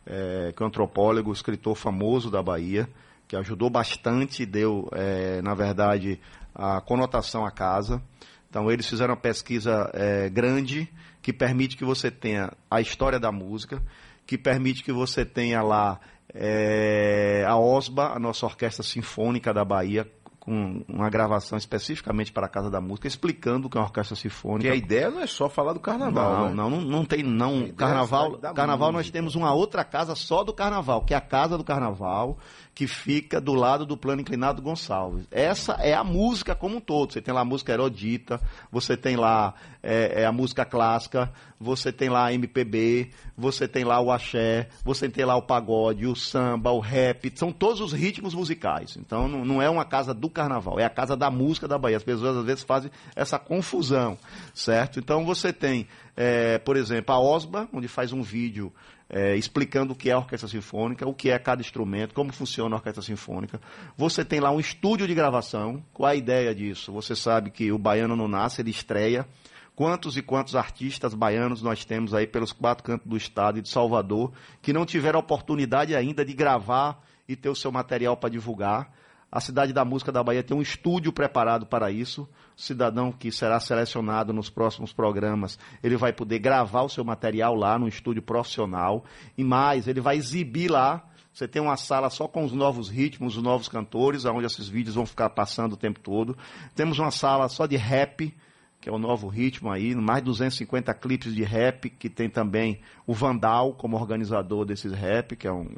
é, 0.06 0.54
que 0.56 0.62
é 0.62 0.64
um 0.64 0.68
antropólogo, 0.68 1.30
escritor 1.32 1.76
famoso 1.76 2.30
da 2.30 2.42
Bahia, 2.42 2.88
que 3.28 3.36
ajudou 3.36 3.68
bastante, 3.68 4.46
deu, 4.46 4.88
é, 4.92 5.42
na 5.42 5.52
verdade, 5.52 6.18
a 6.54 6.80
conotação 6.80 7.44
à 7.44 7.50
casa. 7.50 8.02
Então, 8.48 8.70
eles 8.70 8.88
fizeram 8.88 9.12
uma 9.12 9.20
pesquisa 9.20 9.92
grande 10.32 10.90
que 11.22 11.32
permite 11.32 11.76
que 11.76 11.84
você 11.84 12.10
tenha 12.10 12.50
a 12.68 12.80
história 12.80 13.20
da 13.20 13.30
música, 13.30 13.80
que 14.30 14.38
permite 14.38 14.84
que 14.84 14.92
você 14.92 15.24
tenha 15.24 15.60
lá 15.60 15.98
é, 16.32 17.44
a 17.44 17.58
OSBA, 17.58 18.12
a 18.14 18.18
nossa 18.20 18.46
Orquestra 18.46 18.84
Sinfônica 18.84 19.52
da 19.52 19.64
Bahia, 19.64 20.08
com 20.40 20.82
uma 20.88 21.10
gravação 21.10 21.58
especificamente 21.58 22.32
para 22.32 22.46
a 22.46 22.48
Casa 22.48 22.70
da 22.70 22.80
Música, 22.80 23.06
explicando 23.06 23.66
o 23.66 23.70
que 23.70 23.76
é 23.76 23.80
uma 23.80 23.86
orquestra 23.86 24.16
sinfônica. 24.16 24.68
Porque 24.68 24.68
a 24.68 24.74
ideia 24.74 25.10
não 25.10 25.20
é 25.20 25.26
só 25.26 25.50
falar 25.50 25.74
do 25.74 25.80
carnaval, 25.80 26.32
Não, 26.32 26.48
né? 26.48 26.54
não, 26.54 26.70
não, 26.70 26.80
não 26.80 27.04
tem 27.04 27.22
não. 27.22 27.56
ideia 27.58 27.70
é 27.70 27.72
Carnaval, 27.74 28.38
carnaval 28.54 28.90
nós 28.90 29.10
temos 29.10 29.34
uma 29.34 29.52
outra 29.52 29.84
casa 29.84 30.14
só 30.14 30.42
do 30.42 30.52
carnaval, 30.54 31.04
que 31.04 31.12
é 31.12 31.16
a 31.16 31.20
Casa 31.20 31.58
do 31.58 31.62
Carnaval, 31.62 32.38
que 32.74 32.86
fica 32.86 33.38
do 33.38 33.52
lado 33.52 33.84
do 33.84 33.94
Plano 33.94 34.22
Inclinado 34.22 34.62
Gonçalves. 34.62 35.26
Essa 35.30 35.74
é 35.74 35.92
a 35.92 36.02
música 36.02 36.54
como 36.54 36.76
um 36.76 36.80
todo. 36.80 37.12
Você 37.12 37.20
tem 37.20 37.34
lá 37.34 37.42
a 37.42 37.44
música 37.44 37.72
erudita, 37.72 38.40
você 38.72 38.96
tem 38.96 39.16
lá 39.16 39.54
é, 39.82 40.22
é 40.22 40.26
a 40.26 40.32
música 40.32 40.64
clássica, 40.64 41.30
você 41.58 41.92
tem 41.92 42.08
lá 42.08 42.26
a 42.26 42.32
MPB, 42.32 43.10
você 43.36 43.68
tem 43.68 43.84
lá 43.84 44.00
o 44.00 44.10
axé, 44.10 44.68
você 44.82 45.10
tem 45.10 45.26
lá 45.26 45.36
o 45.36 45.42
pagode, 45.42 46.06
o 46.06 46.16
samba, 46.16 46.70
o 46.70 46.80
rap, 46.80 47.30
são 47.34 47.52
todos 47.52 47.82
os 47.82 47.92
ritmos 47.92 48.34
musicais. 48.34 48.96
Então 48.96 49.28
não, 49.28 49.44
não 49.44 49.60
é 49.60 49.68
uma 49.68 49.84
casa 49.84 50.14
do 50.14 50.29
carnaval, 50.30 50.78
é 50.78 50.84
a 50.84 50.90
casa 50.90 51.16
da 51.16 51.30
música 51.30 51.66
da 51.66 51.76
Bahia. 51.76 51.96
As 51.96 52.02
pessoas 52.02 52.36
às 52.36 52.44
vezes 52.44 52.64
fazem 52.64 52.90
essa 53.14 53.38
confusão, 53.38 54.16
certo? 54.54 54.98
Então 54.98 55.24
você 55.24 55.52
tem, 55.52 55.86
é, 56.16 56.58
por 56.58 56.76
exemplo, 56.76 57.14
a 57.14 57.20
OSBA, 57.20 57.68
onde 57.72 57.88
faz 57.88 58.12
um 58.12 58.22
vídeo 58.22 58.72
é, 59.10 59.34
explicando 59.34 59.92
o 59.92 59.96
que 59.96 60.08
é 60.08 60.12
a 60.12 60.18
orquestra 60.18 60.48
sinfônica, 60.48 61.06
o 61.06 61.12
que 61.12 61.30
é 61.30 61.38
cada 61.38 61.60
instrumento, 61.60 62.14
como 62.14 62.32
funciona 62.32 62.76
a 62.76 62.78
orquestra 62.78 63.02
sinfônica. 63.02 63.60
Você 63.96 64.24
tem 64.24 64.38
lá 64.38 64.52
um 64.52 64.60
estúdio 64.60 65.06
de 65.06 65.14
gravação. 65.14 65.84
Qual 65.92 66.08
a 66.08 66.14
ideia 66.14 66.54
disso? 66.54 66.92
Você 66.92 67.16
sabe 67.16 67.50
que 67.50 67.72
o 67.72 67.78
baiano 67.78 68.14
não 68.14 68.28
nasce, 68.28 68.62
ele 68.62 68.70
estreia. 68.70 69.26
Quantos 69.74 70.16
e 70.16 70.22
quantos 70.22 70.54
artistas 70.54 71.14
baianos 71.14 71.62
nós 71.62 71.84
temos 71.84 72.14
aí 72.14 72.26
pelos 72.26 72.52
quatro 72.52 72.84
cantos 72.84 73.06
do 73.06 73.16
estado 73.16 73.58
e 73.58 73.62
de 73.62 73.68
Salvador 73.68 74.32
que 74.62 74.72
não 74.72 74.86
tiveram 74.86 75.18
oportunidade 75.18 75.96
ainda 75.96 76.24
de 76.24 76.32
gravar 76.32 77.02
e 77.26 77.34
ter 77.34 77.48
o 77.48 77.54
seu 77.54 77.72
material 77.72 78.16
para 78.16 78.30
divulgar? 78.30 78.92
A 79.32 79.40
Cidade 79.40 79.72
da 79.72 79.84
Música 79.84 80.10
da 80.10 80.24
Bahia 80.24 80.42
tem 80.42 80.56
um 80.56 80.62
estúdio 80.62 81.12
preparado 81.12 81.64
para 81.64 81.90
isso. 81.90 82.28
O 82.56 82.60
cidadão 82.60 83.12
que 83.12 83.30
será 83.30 83.60
selecionado 83.60 84.32
nos 84.32 84.50
próximos 84.50 84.92
programas, 84.92 85.58
ele 85.82 85.96
vai 85.96 86.12
poder 86.12 86.40
gravar 86.40 86.82
o 86.82 86.88
seu 86.88 87.04
material 87.04 87.54
lá 87.54 87.78
no 87.78 87.86
estúdio 87.86 88.22
profissional. 88.22 89.04
E 89.38 89.44
mais, 89.44 89.86
ele 89.86 90.00
vai 90.00 90.16
exibir 90.16 90.68
lá. 90.68 91.04
Você 91.32 91.46
tem 91.46 91.62
uma 91.62 91.76
sala 91.76 92.10
só 92.10 92.26
com 92.26 92.44
os 92.44 92.52
novos 92.52 92.88
ritmos, 92.88 93.36
os 93.36 93.42
novos 93.42 93.68
cantores, 93.68 94.24
onde 94.24 94.46
esses 94.46 94.68
vídeos 94.68 94.96
vão 94.96 95.06
ficar 95.06 95.30
passando 95.30 95.74
o 95.74 95.76
tempo 95.76 96.00
todo. 96.00 96.36
Temos 96.74 96.98
uma 96.98 97.12
sala 97.12 97.48
só 97.48 97.66
de 97.66 97.76
rap, 97.76 98.36
que 98.80 98.88
é 98.88 98.92
o 98.92 98.98
novo 98.98 99.28
ritmo 99.28 99.70
aí, 99.70 99.94
mais 99.94 100.22
250 100.22 100.92
clipes 100.94 101.34
de 101.34 101.42
rap, 101.44 101.90
que 101.90 102.08
tem 102.08 102.30
também 102.30 102.80
o 103.06 103.12
Vandal 103.12 103.74
como 103.74 103.96
organizador 103.96 104.64
desses 104.64 104.92
rap, 104.92 105.36
que 105.36 105.46
é 105.46 105.52
um, 105.52 105.68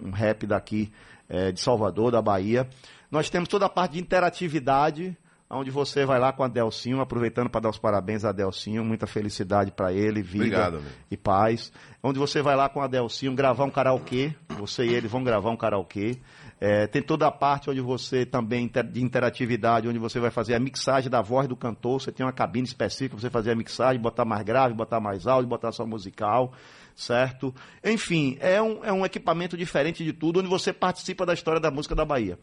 um 0.00 0.10
rap 0.10 0.46
daqui 0.46 0.92
eh, 1.28 1.50
de 1.50 1.60
Salvador, 1.60 2.12
da 2.12 2.22
Bahia. 2.22 2.68
Nós 3.10 3.28
temos 3.28 3.48
toda 3.48 3.66
a 3.66 3.68
parte 3.68 3.92
de 3.92 4.00
interatividade, 4.00 5.16
onde 5.50 5.70
você 5.70 6.06
vai 6.06 6.20
lá 6.20 6.32
com 6.32 6.44
a 6.44 6.48
Delcinho, 6.48 7.00
aproveitando 7.00 7.50
para 7.50 7.62
dar 7.62 7.70
os 7.70 7.78
parabéns 7.78 8.24
a 8.24 8.30
Delcinho, 8.30 8.84
muita 8.84 9.06
felicidade 9.06 9.72
para 9.72 9.92
ele, 9.92 10.22
vida 10.22 10.44
Obrigado, 10.44 10.82
e 11.10 11.16
paz. 11.16 11.72
Onde 12.02 12.18
você 12.18 12.40
vai 12.40 12.54
lá 12.54 12.68
com 12.68 12.80
a 12.80 12.86
Delcinho 12.86 13.34
gravar 13.34 13.64
um 13.64 13.70
karaokê, 13.70 14.34
você 14.58 14.84
e 14.84 14.94
ele 14.94 15.08
vão 15.08 15.24
gravar 15.24 15.50
um 15.50 15.56
karaokê. 15.56 16.18
É, 16.64 16.86
tem 16.86 17.02
toda 17.02 17.26
a 17.26 17.30
parte 17.32 17.68
onde 17.68 17.80
você 17.80 18.24
também 18.24 18.70
de 18.92 19.02
interatividade, 19.02 19.88
onde 19.88 19.98
você 19.98 20.20
vai 20.20 20.30
fazer 20.30 20.54
a 20.54 20.60
mixagem 20.60 21.10
da 21.10 21.20
voz 21.20 21.48
do 21.48 21.56
cantor. 21.56 22.00
Você 22.00 22.12
tem 22.12 22.24
uma 22.24 22.30
cabine 22.30 22.64
específica 22.64 23.16
para 23.16 23.20
você 23.20 23.30
fazer 23.30 23.50
a 23.50 23.56
mixagem, 23.56 24.00
botar 24.00 24.24
mais 24.24 24.44
grave, 24.44 24.72
botar 24.72 25.00
mais 25.00 25.26
áudio, 25.26 25.48
botar 25.48 25.72
só 25.72 25.84
musical, 25.84 26.52
certo? 26.94 27.52
Enfim, 27.82 28.38
é 28.38 28.62
um, 28.62 28.84
é 28.84 28.92
um 28.92 29.04
equipamento 29.04 29.56
diferente 29.56 30.04
de 30.04 30.12
tudo, 30.12 30.38
onde 30.38 30.48
você 30.48 30.72
participa 30.72 31.26
da 31.26 31.34
história 31.34 31.60
da 31.60 31.68
música 31.68 31.96
da 31.96 32.04
Bahia. 32.04 32.38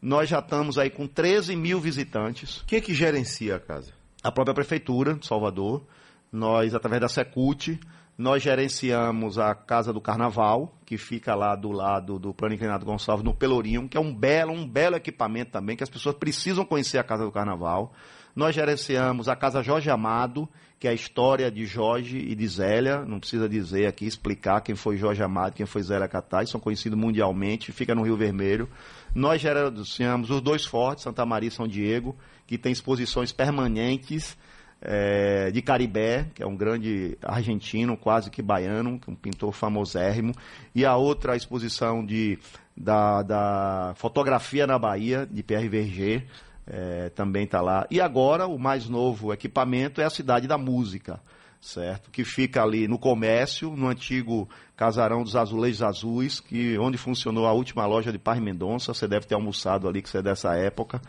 Nós 0.00 0.28
já 0.28 0.38
estamos 0.38 0.78
aí 0.78 0.88
com 0.88 1.08
13 1.08 1.56
mil 1.56 1.80
visitantes 1.80 2.62
Quem 2.68 2.78
é 2.78 2.80
que 2.80 2.94
gerencia 2.94 3.56
a 3.56 3.58
casa? 3.58 3.92
a 4.22 4.30
própria 4.30 4.54
prefeitura 4.54 5.14
de 5.14 5.26
Salvador, 5.26 5.84
nós 6.30 6.76
através 6.76 7.00
da 7.00 7.08
Secult, 7.08 7.76
nós 8.16 8.42
gerenciamos 8.42 9.38
a 9.38 9.54
Casa 9.54 9.92
do 9.92 10.00
Carnaval, 10.00 10.78
que 10.86 10.96
fica 10.96 11.34
lá 11.34 11.56
do 11.56 11.72
lado 11.72 12.18
do 12.18 12.32
Plano 12.32 12.54
Inclinado 12.54 12.86
Gonçalves, 12.86 13.24
no 13.24 13.34
Pelourinho, 13.34 13.88
que 13.88 13.96
é 13.96 14.00
um 14.00 14.14
belo, 14.14 14.52
um 14.52 14.66
belo 14.66 14.94
equipamento 14.94 15.50
também, 15.50 15.76
que 15.76 15.82
as 15.82 15.90
pessoas 15.90 16.14
precisam 16.14 16.64
conhecer 16.64 16.98
a 16.98 17.04
Casa 17.04 17.24
do 17.24 17.32
Carnaval. 17.32 17.92
Nós 18.34 18.54
gerenciamos 18.54 19.28
a 19.28 19.34
Casa 19.34 19.62
Jorge 19.62 19.90
Amado, 19.90 20.48
que 20.78 20.86
é 20.86 20.90
a 20.90 20.94
história 20.94 21.50
de 21.50 21.66
Jorge 21.66 22.18
e 22.18 22.34
de 22.34 22.46
Zélia, 22.46 23.04
não 23.04 23.18
precisa 23.18 23.48
dizer 23.48 23.86
aqui, 23.86 24.06
explicar 24.06 24.60
quem 24.60 24.74
foi 24.76 24.96
Jorge 24.96 25.22
Amado, 25.22 25.54
quem 25.54 25.66
foi 25.66 25.82
Zélia 25.82 26.06
Catais, 26.06 26.50
são 26.50 26.60
conhecidos 26.60 26.98
mundialmente, 26.98 27.72
fica 27.72 27.94
no 27.94 28.02
Rio 28.02 28.16
Vermelho. 28.16 28.68
Nós 29.14 29.40
gerenciamos 29.40 30.30
os 30.30 30.40
dois 30.40 30.64
fortes, 30.64 31.02
Santa 31.02 31.24
Maria 31.26 31.48
e 31.48 31.52
São 31.52 31.66
Diego, 31.66 32.16
que 32.46 32.58
tem 32.58 32.70
exposições 32.70 33.32
permanentes 33.32 34.36
é, 34.84 35.50
de 35.50 35.62
Caribé, 35.62 36.26
que 36.34 36.42
é 36.42 36.46
um 36.46 36.56
grande 36.56 37.16
argentino, 37.22 37.96
quase 37.96 38.30
que 38.30 38.42
baiano, 38.42 39.00
é 39.06 39.10
um 39.10 39.14
pintor 39.14 39.52
famosérrimo, 39.52 40.34
e 40.74 40.84
a 40.84 40.94
outra 40.94 41.34
exposição 41.34 42.04
de, 42.04 42.38
da, 42.76 43.22
da 43.22 43.94
fotografia 43.96 44.66
na 44.66 44.78
Bahia, 44.78 45.26
de 45.28 45.42
Pierre 45.42 45.68
Verger, 45.68 46.26
é, 46.66 47.08
também 47.10 47.44
está 47.44 47.60
lá. 47.60 47.86
E 47.90 48.00
agora, 48.00 48.46
o 48.46 48.58
mais 48.58 48.88
novo 48.88 49.32
equipamento 49.32 50.00
é 50.00 50.04
a 50.04 50.10
Cidade 50.10 50.46
da 50.46 50.58
Música, 50.58 51.20
certo? 51.60 52.10
Que 52.10 52.24
fica 52.24 52.62
ali 52.62 52.86
no 52.86 52.98
comércio, 52.98 53.70
no 53.70 53.88
antigo 53.88 54.48
casarão 54.76 55.22
dos 55.22 55.34
Azulejos 55.36 55.82
Azuis, 55.82 56.40
que 56.40 56.78
onde 56.78 56.98
funcionou 56.98 57.46
a 57.46 57.52
última 57.52 57.86
loja 57.86 58.12
de 58.12 58.18
Paz 58.18 58.38
Mendonça, 58.40 58.92
você 58.92 59.08
deve 59.08 59.26
ter 59.26 59.34
almoçado 59.34 59.88
ali, 59.88 60.02
que 60.02 60.10
você 60.10 60.18
é 60.18 60.22
dessa 60.22 60.54
época. 60.54 61.00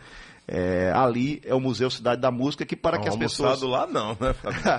É, 0.48 0.92
ali 0.94 1.42
é 1.44 1.52
o 1.54 1.60
Museu 1.60 1.90
Cidade 1.90 2.20
da 2.20 2.30
Música, 2.30 2.64
que 2.64 2.76
para 2.76 2.98
que 2.98 3.08
as 3.08 3.16
pessoas... 3.16 3.62
Almoçado 3.62 3.68
lá 3.68 3.86
não, 3.86 4.10
né? 4.20 4.34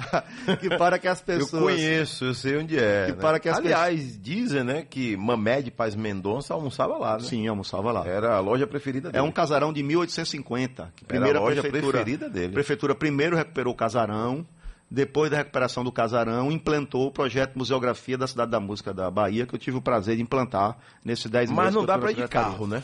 Que 0.62 0.70
para 0.78 0.98
que 0.98 1.10
as 1.10 1.20
Eu 1.20 1.26
pessoas... 1.26 1.62
conheço, 1.62 2.26
eu 2.26 2.34
sei 2.34 2.58
onde 2.58 2.80
é. 2.80 3.08
Que 3.08 3.12
né? 3.12 3.18
para 3.20 3.38
que 3.38 3.50
as 3.50 3.58
Aliás, 3.58 4.18
dizem, 4.22 4.64
né, 4.64 4.86
que 4.90 5.18
Mamé 5.18 5.62
de 5.62 5.70
Paz 5.70 5.94
Mendonça 5.94 6.54
almoçava 6.54 6.98
lá, 6.98 7.18
né? 7.18 7.24
Sim, 7.24 7.46
almoçava 7.48 7.92
lá. 7.92 8.08
Era 8.08 8.36
a 8.36 8.40
loja 8.40 8.66
preferida 8.66 9.12
dele. 9.12 9.20
É 9.20 9.22
um 9.22 9.32
casarão 9.32 9.74
de 9.74 9.84
1850. 9.84 10.94
Que 10.96 11.04
Era 11.04 11.08
primeira 11.08 11.40
a 11.40 11.42
loja 11.42 11.62
prefeitura, 11.62 11.98
preferida 11.98 12.30
dele. 12.30 12.48
A 12.48 12.54
prefeitura 12.54 12.96
primeiro 12.96 13.36
recuperou 13.36 13.74
o 13.74 13.76
casarão, 13.76 14.46
depois 14.90 15.30
da 15.30 15.36
recuperação 15.36 15.84
do 15.84 15.92
casarão, 15.92 16.50
implantou 16.50 17.08
o 17.08 17.12
projeto 17.12 17.58
Museografia 17.58 18.18
da 18.18 18.26
Cidade 18.26 18.52
da 18.52 18.60
Música 18.60 18.94
da 18.94 19.12
Bahia, 19.12 19.46
que 19.46 19.54
eu 19.54 19.60
tive 19.60 19.76
o 19.76 19.82
prazer 19.82 20.16
de 20.16 20.22
implantar 20.22 20.78
nesses 21.04 21.30
10 21.30 21.50
meses. 21.50 21.56
Mas 21.56 21.74
não 21.74 21.82
eu 21.82 21.88
dá 21.88 21.98
na 21.98 22.10
ir 22.10 22.16
de 22.16 22.28
carro, 22.30 22.66
né? 22.66 22.82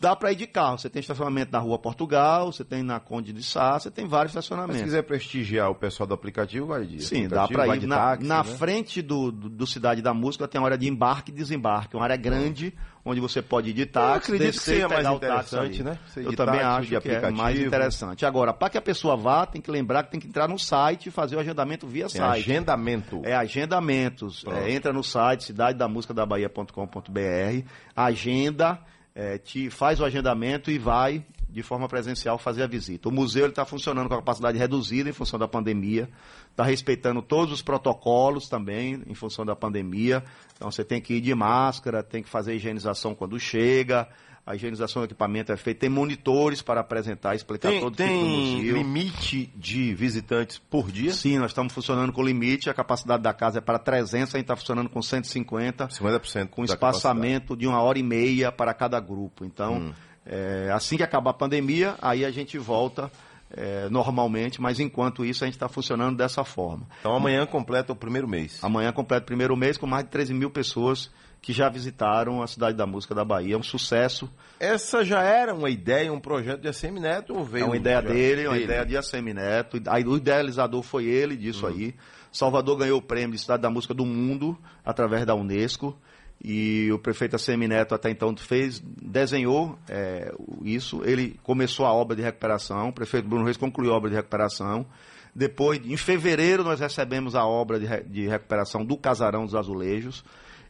Dá 0.00 0.14
para 0.14 0.32
ir 0.32 0.36
de 0.36 0.46
carro. 0.46 0.78
Você 0.78 0.88
tem 0.88 1.00
estacionamento 1.00 1.50
na 1.50 1.58
Rua 1.58 1.78
Portugal, 1.78 2.52
você 2.52 2.64
tem 2.64 2.82
na 2.82 3.00
Conde 3.00 3.32
de 3.32 3.42
Sá, 3.42 3.78
você 3.78 3.90
tem 3.90 4.06
vários 4.06 4.34
Mas 4.34 4.44
se 4.44 4.46
estacionamentos. 4.46 4.82
quiser 4.82 5.02
prestigiar 5.02 5.70
o 5.70 5.74
pessoal 5.74 6.06
do 6.06 6.14
aplicativo, 6.14 6.66
vai 6.66 6.84
de 6.84 7.02
Sim, 7.02 7.26
dá 7.26 7.48
para 7.48 7.76
ir. 7.76 7.86
Na, 7.86 7.96
táxi, 7.96 8.26
na 8.26 8.44
né? 8.44 8.44
frente 8.44 9.02
do, 9.02 9.32
do, 9.32 9.48
do 9.48 9.66
Cidade 9.66 10.00
da 10.00 10.14
Música 10.14 10.46
tem 10.46 10.60
uma 10.60 10.68
área 10.68 10.78
de 10.78 10.88
embarque 10.88 11.32
e 11.32 11.34
desembarque. 11.34 11.96
Uma 11.96 12.04
área 12.04 12.16
grande, 12.16 12.72
onde 13.04 13.20
você 13.20 13.42
pode 13.42 13.70
ir 13.70 13.72
de 13.72 13.86
táxi, 13.86 14.32
acredito 14.32 14.52
que 14.52 14.58
descer 14.58 14.72
e 14.72 14.76
seja 14.76 14.88
mais 14.88 15.08
interessante, 15.08 15.82
né? 15.82 15.98
Eu 16.16 16.36
também 16.36 16.60
táxi, 16.60 16.96
acho 16.96 17.02
que 17.02 17.10
é 17.10 17.30
mais 17.30 17.58
interessante. 17.58 18.24
Agora, 18.24 18.52
para 18.52 18.70
que 18.70 18.78
a 18.78 18.82
pessoa 18.82 19.16
vá, 19.16 19.44
tem 19.46 19.60
que 19.60 19.70
lembrar 19.70 20.04
que 20.04 20.12
tem 20.12 20.20
que 20.20 20.28
entrar 20.28 20.48
no 20.48 20.58
site 20.58 21.08
e 21.08 21.10
fazer 21.10 21.36
o 21.36 21.40
agendamento 21.40 21.86
via 21.86 22.08
site. 22.08 22.50
agendamento. 22.50 23.20
É 23.24 23.34
agendamentos. 23.34 24.44
É, 24.46 24.72
entra 24.72 24.92
no 24.92 25.02
site 25.02 25.44
cidadedamusicadabahia.com.br, 25.44 27.64
agenda, 27.96 28.78
é, 29.18 29.36
te 29.36 29.68
faz 29.68 29.98
o 29.98 30.04
agendamento 30.04 30.70
e 30.70 30.78
vai 30.78 31.24
de 31.50 31.60
forma 31.60 31.88
presencial 31.88 32.38
fazer 32.38 32.62
a 32.62 32.68
visita. 32.68 33.08
O 33.08 33.12
museu 33.12 33.48
está 33.48 33.64
funcionando 33.64 34.06
com 34.06 34.14
a 34.14 34.18
capacidade 34.18 34.56
reduzida 34.56 35.10
em 35.10 35.12
função 35.12 35.36
da 35.36 35.48
pandemia, 35.48 36.08
está 36.52 36.62
respeitando 36.62 37.20
todos 37.20 37.52
os 37.52 37.60
protocolos 37.60 38.48
também 38.48 39.02
em 39.08 39.14
função 39.14 39.44
da 39.44 39.56
pandemia. 39.56 40.22
Então 40.54 40.70
você 40.70 40.84
tem 40.84 41.00
que 41.00 41.14
ir 41.14 41.20
de 41.20 41.34
máscara, 41.34 42.00
tem 42.00 42.22
que 42.22 42.28
fazer 42.28 42.54
higienização 42.54 43.12
quando 43.12 43.40
chega. 43.40 44.08
A 44.48 44.54
higienização 44.54 45.02
do 45.02 45.04
equipamento 45.04 45.52
é 45.52 45.58
feita. 45.58 45.80
Tem 45.80 45.90
monitores 45.90 46.62
para 46.62 46.80
apresentar, 46.80 47.34
explicar 47.34 47.68
Tem, 47.68 47.80
todo 47.80 47.94
tipo 47.94 48.08
do 48.08 48.14
tem 48.14 48.60
limite 48.62 49.52
de 49.54 49.92
visitantes 49.92 50.56
por 50.56 50.90
dia? 50.90 51.12
Sim, 51.12 51.36
nós 51.36 51.50
estamos 51.50 51.70
funcionando 51.70 52.14
com 52.14 52.22
limite, 52.22 52.70
a 52.70 52.72
capacidade 52.72 53.22
da 53.22 53.34
casa 53.34 53.58
é 53.58 53.60
para 53.60 53.78
300, 53.78 54.34
a 54.34 54.38
gente 54.38 54.44
está 54.44 54.56
funcionando 54.56 54.88
com 54.88 55.02
150, 55.02 55.88
50% 55.88 56.48
com 56.48 56.64
espaçamento 56.64 57.54
de 57.54 57.66
uma 57.66 57.82
hora 57.82 57.98
e 57.98 58.02
meia 58.02 58.50
para 58.50 58.72
cada 58.72 58.98
grupo. 59.00 59.44
Então, 59.44 59.74
Hum. 59.74 59.92
é, 60.24 60.70
assim 60.72 60.96
que 60.96 61.02
acabar 61.02 61.32
a 61.32 61.34
pandemia, 61.34 61.96
aí 62.00 62.24
a 62.24 62.30
gente 62.30 62.56
volta 62.56 63.12
é, 63.50 63.86
normalmente, 63.90 64.62
mas 64.62 64.80
enquanto 64.80 65.26
isso 65.26 65.44
a 65.44 65.46
gente 65.46 65.56
está 65.56 65.68
funcionando 65.68 66.16
dessa 66.16 66.42
forma. 66.42 66.86
Então 67.00 67.14
amanhã 67.14 67.44
completa 67.44 67.92
o 67.92 67.96
primeiro 67.96 68.26
mês. 68.26 68.62
Amanhã 68.62 68.92
completa 68.92 69.24
o 69.24 69.26
primeiro 69.26 69.54
mês 69.56 69.76
com 69.76 69.86
mais 69.86 70.04
de 70.04 70.10
13 70.10 70.32
mil 70.32 70.50
pessoas 70.50 71.10
que 71.40 71.52
já 71.52 71.68
visitaram 71.68 72.42
a 72.42 72.46
Cidade 72.46 72.76
da 72.76 72.86
Música 72.86 73.14
da 73.14 73.24
Bahia. 73.24 73.54
É 73.54 73.58
um 73.58 73.62
sucesso, 73.62 74.30
Essa 74.58 75.04
já 75.04 75.22
era 75.22 75.54
uma 75.54 75.70
ideia, 75.70 76.12
um 76.12 76.20
projeto 76.20 76.60
de 76.60 76.68
ACM 76.68 77.00
Neto 77.00 77.34
ou 77.34 77.44
veio 77.44 77.64
é 77.64 77.66
uma 77.66 77.76
ideia 77.76 78.02
dele, 78.02 78.42
é 78.42 78.48
uma 78.48 78.58
ideia 78.58 78.84
de 78.84 78.96
ACM 78.96 79.32
Neto. 79.32 79.80
Aí, 79.86 80.04
o 80.04 80.16
idealizador 80.16 80.82
foi 80.82 81.04
ele 81.04 81.36
disso 81.36 81.66
Hum. 81.66 81.70
aí. 81.70 81.94
Salvador 82.30 82.76
ganhou 82.76 82.98
o 82.98 83.02
prêmio 83.02 83.32
de 83.32 83.38
Cidade 83.40 83.62
da 83.62 83.70
Música 83.70 83.94
do 83.94 84.04
Mundo 84.04 84.58
através 84.84 85.24
da 85.24 85.34
Unesco. 85.34 85.96
E 86.42 86.88
o 86.92 86.98
prefeito 86.98 87.34
ACM 87.34 87.66
Neto 87.66 87.94
até 87.94 88.10
então 88.10 88.36
fez, 88.36 88.80
desenhou 88.80 89.76
é, 89.88 90.32
isso. 90.62 91.02
Ele 91.04 91.38
começou 91.42 91.84
a 91.84 91.92
obra 91.92 92.14
de 92.14 92.22
recuperação. 92.22 92.90
O 92.90 92.92
prefeito 92.92 93.28
Bruno 93.28 93.44
Reis 93.44 93.56
concluiu 93.56 93.92
a 93.92 93.96
obra 93.96 94.10
de 94.10 94.16
recuperação. 94.16 94.86
Depois, 95.34 95.80
em 95.84 95.96
fevereiro, 95.96 96.62
nós 96.62 96.78
recebemos 96.80 97.34
a 97.34 97.44
obra 97.44 97.78
de, 97.80 97.86
de 98.04 98.28
recuperação 98.28 98.84
do 98.84 98.96
Casarão 98.96 99.44
dos 99.44 99.54
Azulejos. 99.54 100.24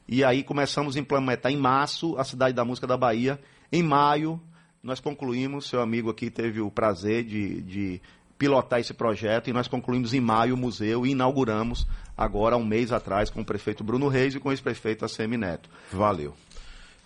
E 0.09 0.25
aí 0.25 0.43
começamos 0.43 0.97
a 0.97 1.01
implementar 1.01 1.53
em 1.53 1.57
março 1.57 2.17
a 2.17 2.25
Cidade 2.25 2.55
da 2.55 2.65
Música 2.65 2.87
da 2.87 2.97
Bahia. 2.97 3.39
Em 3.71 3.83
maio, 3.83 4.41
nós 4.83 5.01
concluímos, 5.01 5.69
seu 5.69 5.83
amigo 5.83 6.09
aqui 6.09 6.31
teve 6.31 6.63
o 6.63 6.71
prazer 6.71 7.25
de, 7.25 7.61
de 7.61 8.03
pilotar 8.39 8.81
esse 8.81 8.95
projeto 8.95 9.51
e 9.51 9.53
nós 9.53 9.69
concluímos 9.69 10.15
em 10.15 10.21
maio 10.21 10.55
o 10.55 10.57
museu 10.57 11.05
e 11.05 11.11
inauguramos 11.11 11.87
agora, 12.17 12.57
um 12.57 12.65
mês 12.65 12.91
atrás, 12.91 13.29
com 13.29 13.43
o 13.43 13.45
prefeito 13.45 13.85
Bruno 13.85 14.09
Reis 14.09 14.35
e 14.35 14.41
com 14.41 14.49
o 14.49 14.53
ex-prefeito 14.53 15.05
ACM 15.05 15.37
Neto. 15.37 15.69
Valeu. 15.93 16.35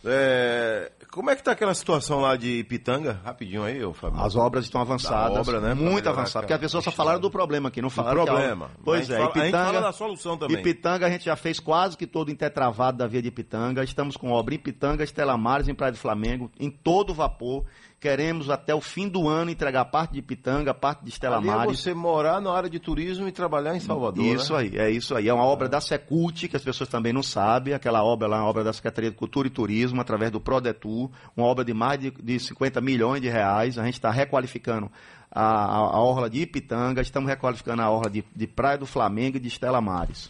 É, 0.05 0.91
como 1.13 1.31
é 1.31 1.37
que 1.37 1.43
tá 1.43 1.53
aquela 1.53 1.75
situação 1.75 2.21
lá 2.21 2.37
de 2.37 2.59
Ipitanga? 2.59 3.21
Rapidinho 3.25 3.63
aí, 3.63 3.85
ô 3.85 3.93
Fábio. 3.93 4.21
As 4.21 4.35
obras 4.35 4.65
estão 4.65 4.81
avançadas, 4.81 5.47
obra, 5.47 5.61
né, 5.61 5.75
muito 5.75 6.09
avançadas, 6.09 6.43
porque 6.43 6.53
as 6.55 6.61
pessoas 6.61 6.83
só 6.85 6.91
falaram 6.91 7.21
do 7.21 7.31
problema 7.31 7.69
aqui, 7.69 7.81
não 7.81 7.89
Do 7.89 7.95
falaram 7.95 8.25
que 8.25 8.31
a- 8.31 8.35
problema. 8.35 8.71
Pois 8.85 9.11
a 9.11 9.15
é, 9.15 9.17
fala, 9.19 9.31
a 9.31 9.33
gente 9.39 9.51
fala 9.51 9.65
Ipitanga, 9.69 9.81
da 9.81 9.93
solução 9.93 10.37
também. 10.37 10.57
Ipitanga 10.59 11.07
a 11.07 11.11
gente 11.11 11.25
já 11.25 11.37
fez 11.37 11.61
quase 11.61 11.97
que 11.97 12.07
todo 12.07 12.31
intertravado 12.31 12.99
da 12.99 13.07
via 13.07 13.23
de 13.23 13.29
Ipitanga. 13.29 13.85
Estamos 13.85 14.17
com 14.17 14.31
obra 14.31 14.55
em 14.55 14.57
Ipitanga, 14.57 15.05
Estela 15.05 15.37
Mares, 15.37 15.69
em 15.69 15.75
Praia 15.75 15.93
do 15.93 15.99
Flamengo, 15.99 16.51
em 16.59 16.71
todo 16.71 17.15
vapor. 17.15 17.65
Queremos 18.03 18.51
até 18.51 18.75
o 18.75 18.81
fim 18.81 19.09
do 19.09 19.29
ano 19.29 19.49
entregar 19.49 19.85
parte 19.85 20.15
de 20.15 20.19
Ipitanga, 20.19 20.75
parte 20.75 21.05
de 21.05 21.11
Estela 21.11 21.37
Ali 21.37 21.49
é 21.49 21.65
você 21.67 21.95
morar 21.95 22.41
na 22.41 22.53
área 22.53 22.69
de 22.69 22.81
turismo 22.81 23.29
e 23.29 23.31
trabalhar 23.31 23.77
em 23.77 23.79
Salvador, 23.79 24.25
Isso 24.25 24.55
né? 24.55 24.59
aí, 24.59 24.77
é 24.77 24.91
isso 24.91 25.15
aí. 25.15 25.29
É 25.29 25.33
uma 25.33 25.45
obra 25.45 25.69
da 25.69 25.81
Secult, 25.81 26.49
que 26.49 26.57
as 26.57 26.65
pessoas 26.65 26.91
também 26.91 27.13
não 27.13 27.23
sabem. 27.23 27.75
Aquela 27.75 28.03
obra 28.03 28.27
lá 28.27 28.39
é 28.39 28.41
uma 28.41 28.49
obra 28.49 28.65
da 28.65 28.73
Secretaria 28.73 29.09
de 29.09 29.17
Cultura 29.17 29.47
e 29.47 29.53
Turismo, 29.53 30.01
através 30.01 30.33
do 30.33 30.41
Prodetur. 30.41 31.13
Uma 31.37 31.47
obra 31.47 31.65
de 31.65 31.73
mais 31.73 32.01
de, 32.01 32.11
de 32.11 32.41
50 32.41 32.81
milhões 32.81 33.23
de 33.23 33.29
reais. 33.29 33.79
A 33.79 33.85
gente 33.85 33.95
está 33.95 34.11
requalificando 34.11 34.91
a, 35.31 35.45
a, 35.45 35.77
a 35.77 36.03
orla 36.03 36.29
de 36.29 36.41
Ipitanga, 36.41 37.01
estamos 37.03 37.31
requalificando 37.31 37.83
a 37.83 37.89
orla 37.89 38.11
de, 38.11 38.25
de 38.35 38.47
Praia 38.49 38.79
do 38.79 38.87
Flamengo 38.87 39.37
e 39.37 39.41
de 39.41 39.47
Estela 39.47 39.81
Mares. 39.81 40.29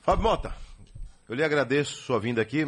Fábio 0.00 0.24
Mota, 0.24 0.52
eu 1.28 1.36
lhe 1.36 1.44
agradeço 1.44 2.02
sua 2.02 2.18
vinda 2.18 2.42
aqui. 2.42 2.58